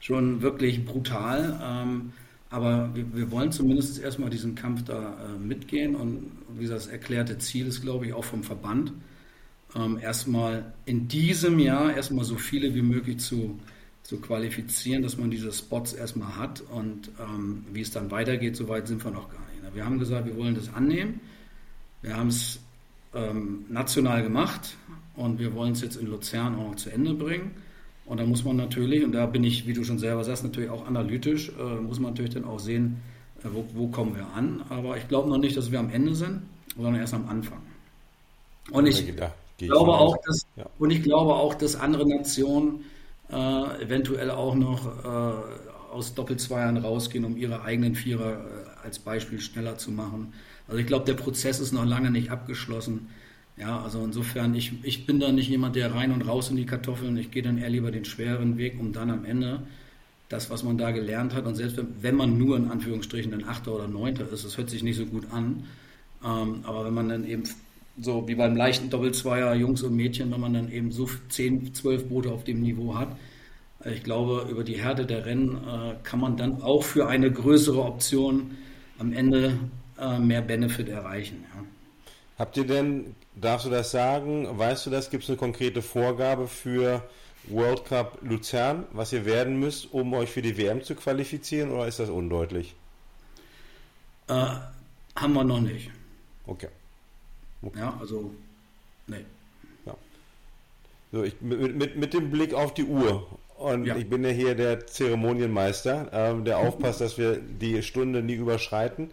[0.00, 1.60] schon wirklich brutal.
[1.62, 2.12] Ähm,
[2.48, 6.86] aber wir, wir, wollen zumindest erstmal diesen Kampf da äh, mitgehen und wie gesagt, das
[6.88, 8.92] erklärte Ziel ist, glaube ich, auch vom Verband,
[9.74, 13.58] ähm, erstmal in diesem Jahr erstmal so viele wie möglich zu,
[14.02, 18.68] zu qualifizieren, dass man diese Spots erstmal hat und ähm, wie es dann weitergeht, so
[18.68, 19.50] weit sind wir noch gar nicht.
[19.74, 21.20] Wir haben gesagt, wir wollen das annehmen.
[22.02, 22.58] Wir haben es
[23.14, 24.76] ähm, national gemacht
[25.14, 27.52] und wir wollen es jetzt in Luzern auch noch zu Ende bringen.
[28.06, 30.70] Und da muss man natürlich, und da bin ich, wie du schon selber sagst, natürlich
[30.70, 32.96] auch analytisch, äh, muss man natürlich dann auch sehen,
[33.44, 34.64] äh, wo, wo kommen wir an.
[34.68, 36.42] Aber ich glaube noch nicht, dass wir am Ende sind,
[36.74, 37.60] sondern erst am Anfang.
[38.70, 39.12] Und ich,
[39.60, 40.66] ich glaube auch, dass, ja.
[40.78, 42.84] und ich glaube auch, dass andere Nationen
[43.30, 49.40] äh, eventuell auch noch äh, aus Doppelzweiern rausgehen, um ihre eigenen Vierer äh, als Beispiel
[49.40, 50.32] schneller zu machen.
[50.68, 53.08] Also ich glaube, der Prozess ist noch lange nicht abgeschlossen.
[53.56, 56.64] Ja, also insofern, ich, ich bin da nicht jemand, der rein und raus in die
[56.64, 59.62] Kartoffeln, ich gehe dann eher lieber den schwereren Weg, um dann am Ende
[60.30, 63.44] das, was man da gelernt hat, und selbst wenn, wenn man nur in Anführungsstrichen ein
[63.46, 65.64] Achter oder Neunter ist, das hört sich nicht so gut an,
[66.24, 67.42] ähm, aber wenn man dann eben
[67.98, 72.08] so wie beim leichten Doppelzweier Jungs und Mädchen, wenn man dann eben so 10, 12
[72.08, 73.16] Boote auf dem Niveau hat.
[73.84, 77.30] Äh, ich glaube, über die Härte der Rennen äh, kann man dann auch für eine
[77.30, 78.56] größere Option
[78.98, 79.58] am Ende
[79.98, 81.44] äh, mehr Benefit erreichen.
[81.54, 81.64] Ja.
[82.38, 86.46] Habt ihr denn, darfst du das sagen, weißt du das, gibt es eine konkrete Vorgabe
[86.46, 87.02] für
[87.48, 91.86] World Cup Luzern, was ihr werden müsst, um euch für die WM zu qualifizieren oder
[91.86, 92.74] ist das undeutlich?
[94.28, 94.46] Äh,
[95.16, 95.90] haben wir noch nicht.
[96.46, 96.68] Okay.
[97.62, 97.78] Okay.
[97.78, 98.30] Ja, also,
[99.06, 99.24] nee.
[99.86, 99.94] Ja.
[101.12, 103.26] So, ich, mit, mit, mit dem Blick auf die Uhr.
[103.58, 103.96] Und ja.
[103.96, 109.10] ich bin ja hier der Zeremonienmeister, ähm, der aufpasst, dass wir die Stunde nie überschreiten.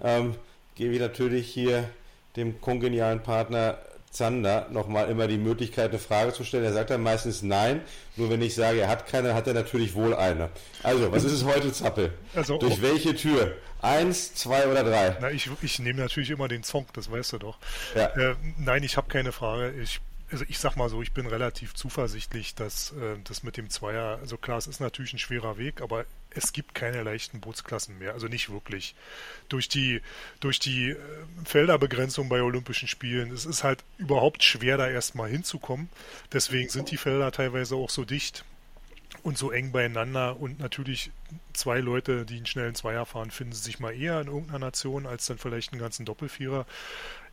[0.00, 0.36] Ähm,
[0.76, 1.88] gebe ich natürlich hier
[2.36, 3.78] dem kongenialen Partner
[4.10, 6.64] Zander nochmal immer die Möglichkeit, eine Frage zu stellen.
[6.64, 7.82] Er sagt dann meistens nein.
[8.16, 10.50] Nur wenn ich sage, er hat keine, hat er natürlich wohl eine.
[10.82, 12.12] Also, was ist es heute, Zappel?
[12.34, 13.56] Also, Durch welche Tür?
[13.80, 15.16] Eins, zwei oder drei?
[15.20, 17.58] Na, ich, ich nehme natürlich immer den Song, das weißt du doch.
[17.94, 18.06] Ja.
[18.06, 19.72] Äh, nein, ich habe keine Frage.
[19.80, 20.00] Ich
[20.30, 24.18] also ich sag mal so, ich bin relativ zuversichtlich, dass äh, das mit dem Zweier,
[24.20, 28.12] also klar, es ist natürlich ein schwerer Weg, aber es gibt keine leichten Bootsklassen mehr,
[28.12, 28.94] also nicht wirklich.
[29.48, 30.00] Durch die,
[30.40, 30.96] durch die äh,
[31.44, 35.88] Felderbegrenzung bei Olympischen Spielen, es ist halt überhaupt schwer, da erstmal hinzukommen.
[36.32, 38.44] Deswegen sind die Felder teilweise auch so dicht
[39.22, 41.10] und so eng beieinander und natürlich
[41.52, 45.26] zwei Leute, die einen schnellen Zweier fahren, finden sich mal eher in irgendeiner Nation als
[45.26, 46.66] dann vielleicht einen ganzen Doppelvierer.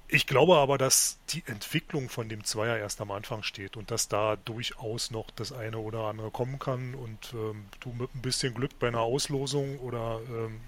[0.07, 4.07] Ich glaube aber, dass die Entwicklung von dem Zweier erst am Anfang steht und dass
[4.07, 8.53] da durchaus noch das eine oder andere kommen kann und ähm, du mit ein bisschen
[8.53, 10.59] Glück bei einer Auslosung oder ähm,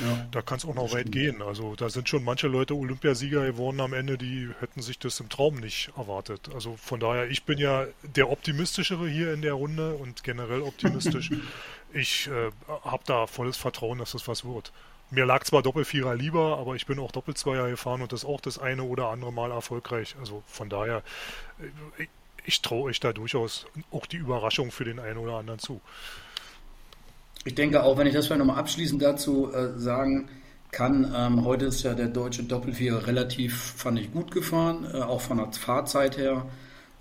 [0.00, 0.26] ja.
[0.32, 1.42] da kann es auch noch weit gehen.
[1.42, 5.28] Also da sind schon manche Leute Olympiasieger geworden am Ende, die hätten sich das im
[5.28, 6.50] Traum nicht erwartet.
[6.52, 11.30] Also von daher, ich bin ja der optimistischere hier in der Runde und generell optimistisch.
[11.92, 12.50] ich äh,
[12.84, 14.72] habe da volles Vertrauen, dass das was wird.
[15.10, 18.58] Mir lag zwar Doppelvierer lieber, aber ich bin auch Doppelzweier gefahren und das auch das
[18.58, 20.16] eine oder andere Mal erfolgreich.
[20.18, 21.02] Also von daher,
[21.60, 22.08] äh, ich,
[22.44, 25.80] ich traue euch da durchaus auch die Überraschung für den einen oder anderen zu.
[27.44, 30.28] Ich denke auch, wenn ich das vielleicht nochmal abschließend dazu äh, sagen
[30.72, 35.20] kann, ähm, heute ist ja der deutsche Doppelvierer relativ, fand ich, gut gefahren, äh, auch
[35.20, 36.46] von der Fahrzeit her.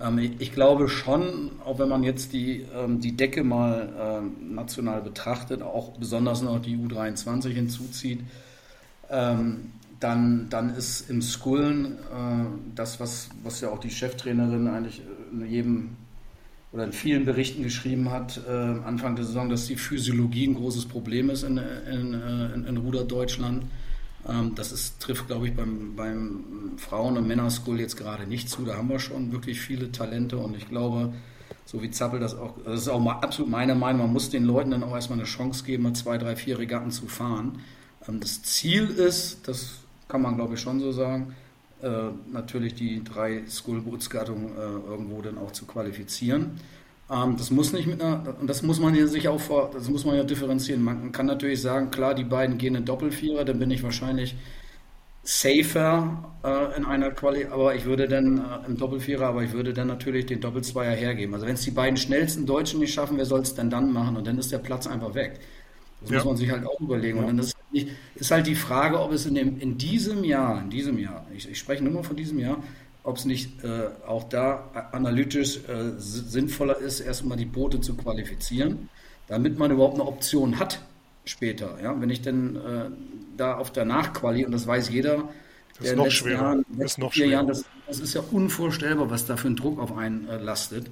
[0.06, 5.02] Ähm, ich, glaube schon, auch wenn man jetzt die, ähm, die Decke mal ähm, national
[5.02, 8.22] betrachtet, auch besonders noch die U23 hinzuzieht,
[10.00, 15.02] dann, dann ist im Skullen äh, das, was, was ja auch die Cheftrainerin eigentlich
[15.32, 15.90] in jedem
[16.72, 20.88] oder in vielen Berichten geschrieben hat, äh, Anfang der Saison, dass die Physiologie ein großes
[20.88, 23.64] Problem ist in, in, äh, in, in Ruder Deutschland.
[24.28, 28.64] Ähm, das ist, trifft, glaube ich, beim, beim Frauen- und Männerschool jetzt gerade nicht zu.
[28.64, 31.14] Da haben wir schon wirklich viele Talente und ich glaube,
[31.66, 34.46] so wie Zappel das auch, das ist auch mal absolut meine Meinung, man muss den
[34.46, 37.60] Leuten dann auch erstmal eine Chance geben, mal zwei, drei, vier Regatten zu fahren.
[38.08, 41.36] Ähm, das Ziel ist, das kann man glaube ich schon so sagen,
[41.82, 41.90] äh,
[42.32, 46.60] natürlich die drei Schoolbootsgattungen äh, irgendwo dann auch zu qualifizieren.
[47.10, 49.90] Ähm, das muss nicht mit einer, und das muss man ja sich auch vor, das
[49.90, 50.84] muss man ja differenzieren.
[50.84, 54.36] Man kann natürlich sagen, klar, die beiden gehen in Doppelvierer, dann bin ich wahrscheinlich
[55.26, 59.74] safer äh, in einer Quali, aber ich würde dann äh, im Doppelvierer, aber ich würde
[59.74, 61.34] dann natürlich den Doppelzweier hergeben.
[61.34, 64.18] Also wenn es die beiden schnellsten Deutschen nicht schaffen, wer soll es denn dann machen?
[64.18, 65.40] Und dann ist der Platz einfach weg.
[66.02, 66.18] Das ja.
[66.18, 67.18] muss man sich halt auch überlegen.
[67.18, 67.24] Ja.
[67.24, 67.56] Und dann ist,
[68.14, 71.50] ist, halt die Frage, ob es in, dem, in diesem Jahr, in diesem Jahr, ich,
[71.50, 72.64] ich spreche nur mal von diesem Jahr,
[73.06, 78.90] ob es nicht äh, auch da analytisch äh, sinnvoller ist, erstmal die Boote zu qualifizieren,
[79.28, 80.82] damit man überhaupt eine Option hat
[81.24, 81.78] später.
[81.82, 82.00] Ja?
[82.02, 82.90] Wenn ich denn äh,
[83.38, 85.30] da auf der Nachquali, und das weiß jeder,
[85.78, 86.42] das ist noch schwerer.
[86.42, 87.30] Jahren, ist noch schwerer.
[87.30, 90.90] Jahren, das, das, ist ja unvorstellbar, was da für ein Druck auf einen äh, lastet.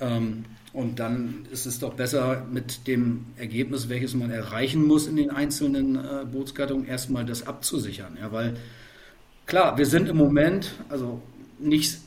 [0.00, 5.16] Ähm, und dann ist es doch besser mit dem Ergebnis, welches man erreichen muss in
[5.16, 8.18] den einzelnen äh, Bootsgattungen, erstmal das abzusichern.
[8.20, 8.56] Ja, weil
[9.48, 11.22] Klar, wir sind im Moment, also
[11.58, 12.00] nicht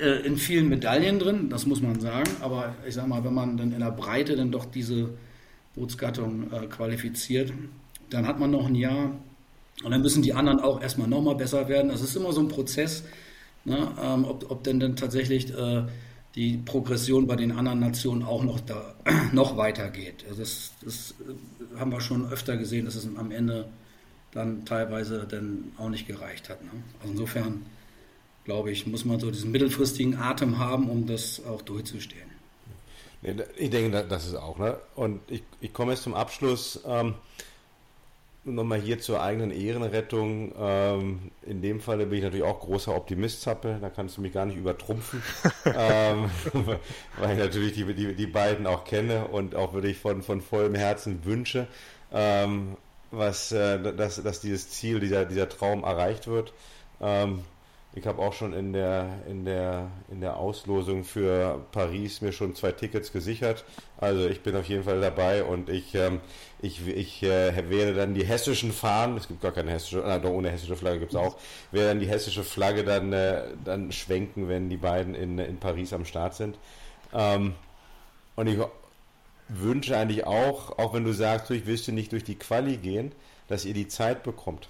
[0.00, 3.56] äh, in vielen Medaillen drin, das muss man sagen, aber ich sag mal, wenn man
[3.56, 5.10] dann in der Breite dann doch diese
[5.74, 7.52] Bootsgattung äh, qualifiziert,
[8.10, 9.10] dann hat man noch ein Jahr
[9.82, 11.88] und dann müssen die anderen auch erstmal nochmal besser werden.
[11.88, 13.02] Das ist immer so ein Prozess,
[13.64, 15.82] ne, ähm, ob, ob denn dann tatsächlich äh,
[16.36, 18.94] die Progression bei den anderen Nationen auch noch, da,
[19.32, 20.24] noch weitergeht.
[20.28, 23.66] Also das, das äh, haben wir schon öfter gesehen, dass es am Ende
[24.34, 26.62] dann teilweise dann auch nicht gereicht hat.
[26.62, 26.70] Ne?
[27.00, 27.64] Also insofern
[28.44, 32.34] glaube ich, muss man so diesen mittelfristigen Atem haben, um das auch durchzustehen.
[33.56, 34.58] Ich denke, das ist auch.
[34.58, 34.76] Ne?
[34.94, 36.80] Und ich, ich komme jetzt zum Abschluss.
[36.86, 37.14] Ähm,
[38.46, 40.52] Nochmal hier zur eigenen Ehrenrettung.
[40.58, 43.78] Ähm, in dem Fall bin ich natürlich auch großer Optimist, Zappel.
[43.80, 45.22] Da kannst du mich gar nicht übertrumpfen.
[45.64, 46.30] ähm,
[47.18, 50.74] weil ich natürlich die, die, die beiden auch kenne und auch wirklich von, von vollem
[50.74, 51.68] Herzen wünsche.
[52.12, 52.76] Ähm,
[53.16, 56.52] was, äh, dass, dass dieses Ziel, dieser, dieser Traum erreicht wird.
[57.00, 57.44] Ähm,
[57.96, 62.56] ich habe auch schon in der, in, der, in der Auslosung für Paris mir schon
[62.56, 63.64] zwei Tickets gesichert.
[63.98, 66.20] Also ich bin auf jeden Fall dabei und ich, ähm,
[66.60, 70.30] ich, ich äh, werde dann die hessischen Fahnen, es gibt gar keine hessische, nein, doch
[70.30, 71.36] ohne hessische Flagge gibt es auch,
[71.70, 75.92] werde dann die hessische Flagge dann, äh, dann schwenken, wenn die beiden in, in Paris
[75.92, 76.58] am Start sind.
[77.12, 77.54] Ähm,
[78.34, 78.58] und ich
[79.48, 83.12] wünsche eigentlich auch, auch wenn du sagst, ich willst du nicht durch die Quali gehen,
[83.48, 84.68] dass ihr die Zeit bekommt.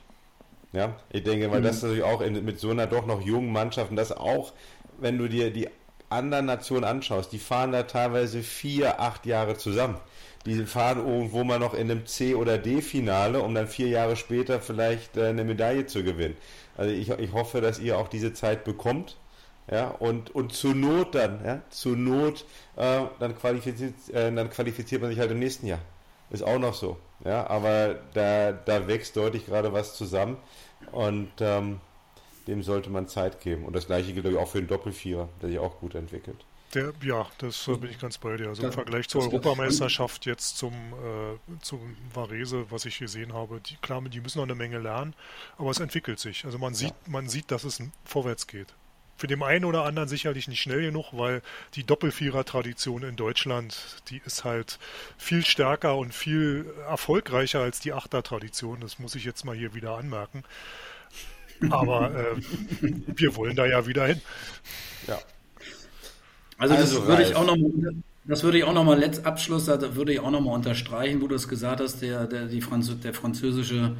[0.73, 1.65] Ja, ich denke, weil mhm.
[1.65, 4.53] das natürlich auch in, mit so einer doch noch jungen Mannschaft und das auch,
[4.99, 5.69] wenn du dir die
[6.11, 9.99] anderen Nationen anschaust, die fahren da teilweise vier, acht Jahre zusammen.
[10.47, 14.61] Die fahren irgendwo mal noch in einem C- oder D-Finale, um dann vier Jahre später
[14.61, 16.37] vielleicht äh, eine Medaille zu gewinnen.
[16.77, 19.17] Also ich, ich hoffe, dass ihr auch diese Zeit bekommt
[19.71, 22.45] ja, und, und zur Not dann, ja, zur Not,
[22.77, 25.81] äh, dann, qualifiziert, äh, dann qualifiziert man sich halt im nächsten Jahr.
[26.31, 26.99] Ist auch noch so.
[27.25, 30.37] Ja, aber da, da wächst deutlich gerade was zusammen
[30.93, 31.81] und ähm,
[32.47, 33.65] dem sollte man Zeit geben.
[33.65, 36.45] Und das gleiche gilt auch für den Doppelvierer, der sich auch gut entwickelt.
[36.75, 38.49] Der, ja, das bin ich ganz bei dir.
[38.49, 43.77] Also im Vergleich zur Europameisterschaft jetzt zum, äh, zum Varese, was ich gesehen habe, die,
[43.77, 45.15] klar, die müssen noch eine Menge lernen,
[45.57, 46.45] aber es entwickelt sich.
[46.45, 47.13] Also man sieht, ja.
[47.13, 48.75] man sieht, dass es vorwärts geht
[49.17, 51.43] für den einen oder anderen sicherlich nicht schnell genug, weil
[51.75, 53.77] die Doppelvierer-Tradition in Deutschland,
[54.09, 54.79] die ist halt
[55.17, 58.81] viel stärker und viel erfolgreicher als die Achter-Tradition.
[58.81, 60.43] Das muss ich jetzt mal hier wieder anmerken.
[61.71, 62.37] Aber äh,
[63.07, 64.21] wir wollen da ja wieder hin.
[65.07, 65.19] Ja.
[66.59, 67.57] Also, das also würde ich auch noch
[68.27, 71.35] das würde ich auch nochmal, letzt Abschluss, da würde ich auch nochmal unterstreichen, wo du
[71.35, 73.97] es gesagt hast, der, der, die Franz der französische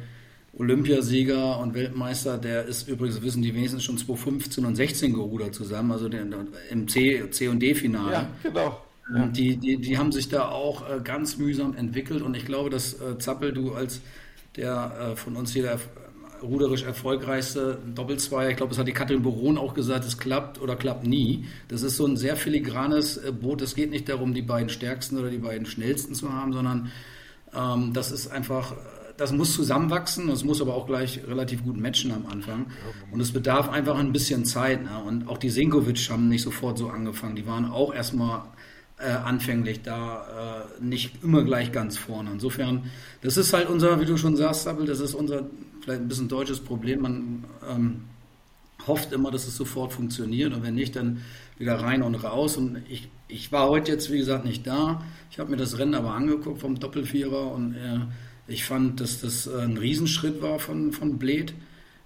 [0.57, 5.91] Olympiasieger und Weltmeister, der ist übrigens, wissen die wenigstens schon 2015 und 16 gerudert zusammen,
[5.91, 6.33] also den,
[6.69, 8.13] im C, C und D-Finale.
[8.13, 8.81] Ja, genau.
[9.13, 9.27] Ja.
[9.27, 12.93] Die, die, die haben sich da auch äh, ganz mühsam entwickelt und ich glaube, dass
[12.93, 14.01] äh, Zappel, du als
[14.55, 15.79] der äh, von uns hier der
[16.41, 20.75] ruderisch erfolgreichste Doppelzweier, ich glaube, das hat die Katrin Boron auch gesagt, es klappt oder
[20.75, 21.45] klappt nie.
[21.67, 23.61] Das ist so ein sehr filigranes Boot.
[23.61, 26.91] Es geht nicht darum, die beiden stärksten oder die beiden schnellsten zu haben, sondern
[27.55, 28.73] ähm, das ist einfach
[29.17, 32.67] das muss zusammenwachsen, das muss aber auch gleich relativ gut matchen am Anfang.
[33.11, 34.83] Und es bedarf einfach ein bisschen Zeit.
[34.83, 35.03] Ne?
[35.05, 37.35] Und auch die Sinkovic haben nicht sofort so angefangen.
[37.35, 38.43] Die waren auch erstmal
[38.97, 42.31] äh, anfänglich da äh, nicht immer gleich ganz vorne.
[42.31, 45.43] Insofern, das ist halt unser, wie du schon sagst, Sabel, das ist unser
[45.81, 47.01] vielleicht ein bisschen deutsches Problem.
[47.01, 48.01] Man ähm,
[48.87, 51.21] hofft immer, dass es sofort funktioniert und wenn nicht, dann
[51.57, 52.57] wieder rein und raus.
[52.57, 55.03] Und ich, ich war heute jetzt, wie gesagt, nicht da.
[55.31, 57.99] Ich habe mir das Rennen aber angeguckt vom Doppelvierer und äh,
[58.47, 61.53] ich fand, dass das äh, ein Riesenschritt war von, von Bled.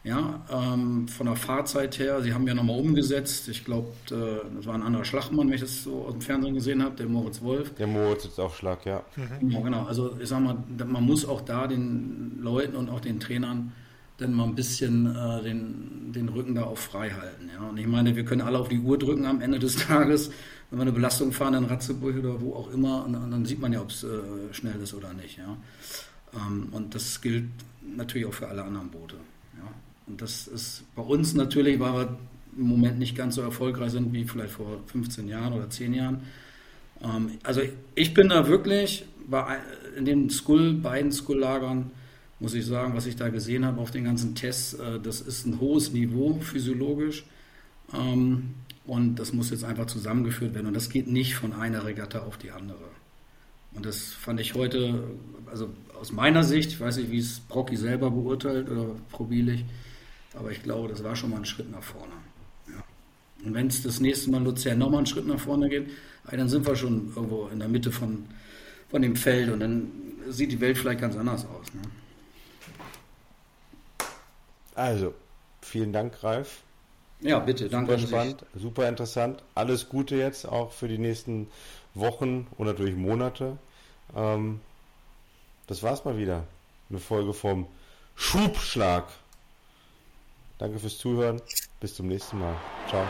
[0.02, 3.49] Ja, ähm, von der Fahrzeit her, sie haben ja nochmal umgesetzt.
[3.49, 6.53] Ich glaube, äh, das war ein anderer Schlagmann, wenn ich das so aus dem Fernsehen
[6.53, 7.76] gesehen habe, der Moritz Wolf.
[7.76, 9.03] Der Moritz ist auf Schlag, ja.
[9.18, 9.52] Mhm.
[9.52, 9.60] ja.
[9.60, 10.56] Genau, also ich sag mal,
[10.86, 13.74] man muss auch da den Leuten und auch den Trainern
[14.20, 17.49] dann mal ein bisschen äh, den, den Rücken da auch frei halten.
[17.53, 17.68] Ja?
[17.68, 20.32] Und ich meine, wir können alle auf die Uhr drücken am Ende des Tages,
[20.70, 23.60] wenn wir eine Belastung fahren in Ratzeburg oder wo auch immer, und, und dann sieht
[23.60, 24.07] man ja, ob es äh,
[24.52, 25.38] schnell ist oder nicht.
[25.38, 25.57] Ja?
[26.34, 27.46] Ähm, und das gilt
[27.96, 29.16] natürlich auch für alle anderen Boote.
[29.58, 29.72] Ja.
[30.08, 32.18] Und das ist bei uns natürlich, weil wir
[32.58, 36.22] im Moment nicht ganz so erfolgreich sind wie vielleicht vor 15 Jahren oder 10 Jahren.
[37.02, 37.62] Ähm, also
[37.96, 39.58] ich bin da wirklich bei,
[39.96, 41.92] in den Skull, beiden Skull-Lagern,
[42.40, 45.46] muss ich sagen, was ich da gesehen habe auf den ganzen Tests, äh, das ist
[45.46, 47.26] ein hohes Niveau physiologisch.
[47.94, 50.68] Ähm, und das muss jetzt einfach zusammengeführt werden.
[50.68, 52.90] Und das geht nicht von einer Regatta auf die andere.
[53.74, 55.04] Und das fand ich heute,
[55.46, 55.70] also
[56.00, 59.66] aus meiner Sicht, ich weiß nicht, wie es Brocky selber beurteilt oder Frau Bielich,
[60.34, 62.14] aber ich glaube, das war schon mal ein Schritt nach vorne.
[62.68, 62.84] Ja.
[63.46, 65.90] Und wenn es das nächste Mal Luzern nochmal einen Schritt nach vorne geht,
[66.32, 68.26] dann sind wir schon irgendwo in der Mitte von,
[68.90, 69.92] von dem Feld und dann
[70.30, 71.74] sieht die Welt vielleicht ganz anders aus.
[71.74, 71.82] Ne?
[74.76, 75.14] Also,
[75.62, 76.62] vielen Dank, Ralf.
[77.22, 77.98] Ja, bitte, danke.
[77.98, 79.44] Super spannend, super interessant.
[79.56, 81.48] Alles Gute jetzt auch für die nächsten
[81.94, 83.58] Wochen und natürlich Monate.
[84.16, 84.62] Ähm,
[85.70, 86.44] das war's mal wieder.
[86.90, 87.68] Eine Folge vom
[88.16, 89.06] Schubschlag.
[90.58, 91.41] Danke fürs Zuhören.
[91.80, 92.56] Bis zum nächsten Mal.
[92.90, 93.08] Ciao.